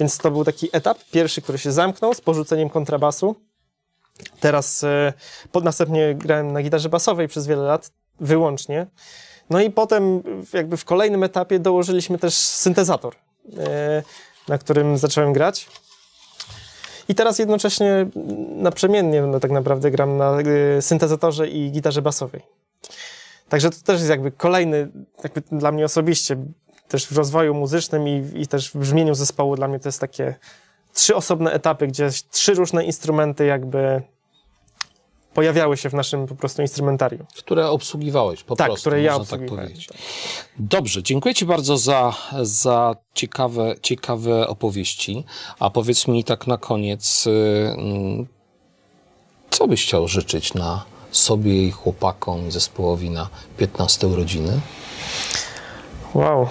więc 0.00 0.18
to 0.18 0.30
był 0.30 0.44
taki 0.44 0.68
etap 0.72 0.98
pierwszy, 1.12 1.42
który 1.42 1.58
się 1.58 1.72
zamknął 1.72 2.14
z 2.14 2.20
porzuceniem 2.20 2.70
kontrabasu. 2.70 3.36
Teraz 4.40 4.84
e, 4.84 5.12
pod, 5.52 5.64
następnie 5.64 6.14
grałem 6.14 6.52
na 6.52 6.62
gitarze 6.62 6.88
basowej 6.88 7.28
przez 7.28 7.46
wiele 7.46 7.62
lat, 7.62 7.90
wyłącznie. 8.20 8.86
No 9.50 9.60
i 9.60 9.70
potem 9.70 10.22
jakby 10.52 10.76
w 10.76 10.84
kolejnym 10.84 11.22
etapie 11.22 11.58
dołożyliśmy 11.58 12.18
też 12.18 12.34
syntezator, 12.34 13.14
e, 13.58 14.02
na 14.48 14.58
którym 14.58 14.98
zacząłem 14.98 15.32
grać. 15.32 15.68
I 17.08 17.14
teraz 17.14 17.38
jednocześnie 17.38 17.92
mm, 17.92 18.08
naprzemiennie 18.62 19.22
no, 19.22 19.40
tak 19.40 19.50
naprawdę 19.50 19.90
gram 19.90 20.16
na 20.16 20.38
e, 20.40 20.82
syntezatorze 20.82 21.48
i 21.48 21.70
gitarze 21.70 22.02
basowej. 22.02 22.42
Także 23.48 23.70
to 23.70 23.76
też 23.84 23.98
jest 23.98 24.10
jakby 24.10 24.32
kolejny, 24.32 24.88
jakby 25.24 25.40
dla 25.40 25.72
mnie 25.72 25.84
osobiście, 25.84 26.36
też 26.88 27.06
w 27.06 27.16
rozwoju 27.16 27.54
muzycznym 27.54 28.08
i, 28.08 28.30
i 28.34 28.46
też 28.46 28.70
w 28.70 28.78
brzmieniu 28.78 29.14
zespołu 29.14 29.56
dla 29.56 29.68
mnie 29.68 29.80
to 29.80 29.88
jest 29.88 30.00
takie 30.00 30.34
trzy 30.92 31.16
osobne 31.16 31.52
etapy, 31.52 31.86
gdzie 31.86 32.10
trzy 32.30 32.54
różne 32.54 32.84
instrumenty 32.84 33.46
jakby 33.46 34.02
pojawiały 35.38 35.76
się 35.76 35.90
w 35.90 35.94
naszym 35.94 36.26
po 36.26 36.34
prostu 36.34 36.62
instrumentarium. 36.62 37.26
Które 37.36 37.70
obsługiwałeś 37.70 38.42
po 38.42 38.56
Tak, 38.56 38.66
prostu, 38.66 38.82
które 38.82 39.02
ja 39.02 39.18
można 39.18 39.38
tak 39.38 39.46
powiedzieć. 39.46 39.88
Dobrze, 40.58 41.02
dziękuję 41.02 41.34
Ci 41.34 41.46
bardzo 41.46 41.76
za, 41.78 42.14
za 42.42 42.96
ciekawe, 43.14 43.74
ciekawe 43.82 44.48
opowieści. 44.48 45.24
A 45.58 45.70
powiedz 45.70 46.08
mi 46.08 46.24
tak 46.24 46.46
na 46.46 46.56
koniec, 46.58 47.26
y, 47.26 47.30
mm, 47.78 48.26
co 49.50 49.68
byś 49.68 49.86
chciał 49.86 50.08
życzyć 50.08 50.54
na 50.54 50.84
sobie 51.10 51.66
i 51.66 51.70
chłopakom 51.70 52.48
i 52.48 52.50
zespołowi 52.50 53.10
na 53.10 53.28
15 53.56 54.06
urodziny? 54.06 54.60
Wow. 56.14 56.48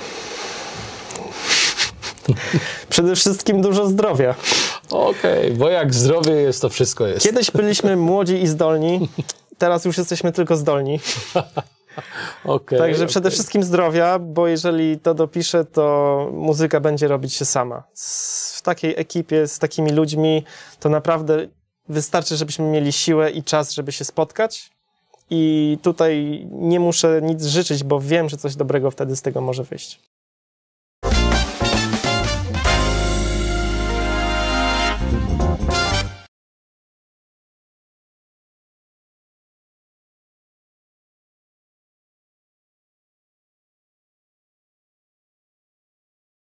Przede 2.90 3.16
wszystkim 3.16 3.62
dużo 3.62 3.88
zdrowia. 3.88 4.36
Okej, 4.90 5.52
bo 5.52 5.70
jak 5.70 5.94
zdrowie 5.94 6.34
jest, 6.34 6.62
to 6.62 6.70
wszystko 6.70 7.08
jest. 7.08 7.26
Kiedyś 7.26 7.52
byliśmy 7.52 7.96
młodzi 7.96 8.42
i 8.42 8.48
zdolni, 8.48 9.10
teraz 9.58 9.86
już 9.86 9.98
jesteśmy 9.98 10.32
tylko 10.32 10.58
zdolni. 10.58 11.00
Okej, 12.46 12.80
Także 12.80 13.06
przede 13.06 13.28
okej. 13.28 13.36
wszystkim 13.36 13.64
zdrowia, 13.64 14.20
bo 14.20 14.48
jeżeli 14.48 15.00
to 15.00 15.14
dopiszę, 15.14 15.66
to 15.66 16.30
muzyka 16.34 16.80
będzie 16.80 17.08
robić 17.08 17.34
się 17.34 17.46
sama. 17.46 17.84
W 18.56 18.62
takiej 18.62 18.94
ekipie, 19.00 19.48
z 19.48 19.60
takimi 19.60 19.92
ludźmi, 19.92 20.44
to 20.80 20.90
naprawdę 20.90 21.48
wystarczy, 21.90 22.38
żebyśmy 22.38 22.66
mieli 22.66 22.92
siłę 22.92 23.32
i 23.32 23.44
czas, 23.44 23.72
żeby 23.72 23.92
się 23.92 24.06
spotkać. 24.06 24.72
I 25.30 25.78
tutaj 25.82 26.46
nie 26.52 26.80
muszę 26.80 27.20
nic 27.24 27.46
życzyć, 27.46 27.84
bo 27.84 28.00
wiem, 28.00 28.30
że 28.30 28.38
coś 28.38 28.56
dobrego 28.56 28.92
wtedy 28.92 29.16
z 29.16 29.22
tego 29.22 29.42
może 29.42 29.64
wyjść. 29.64 30.00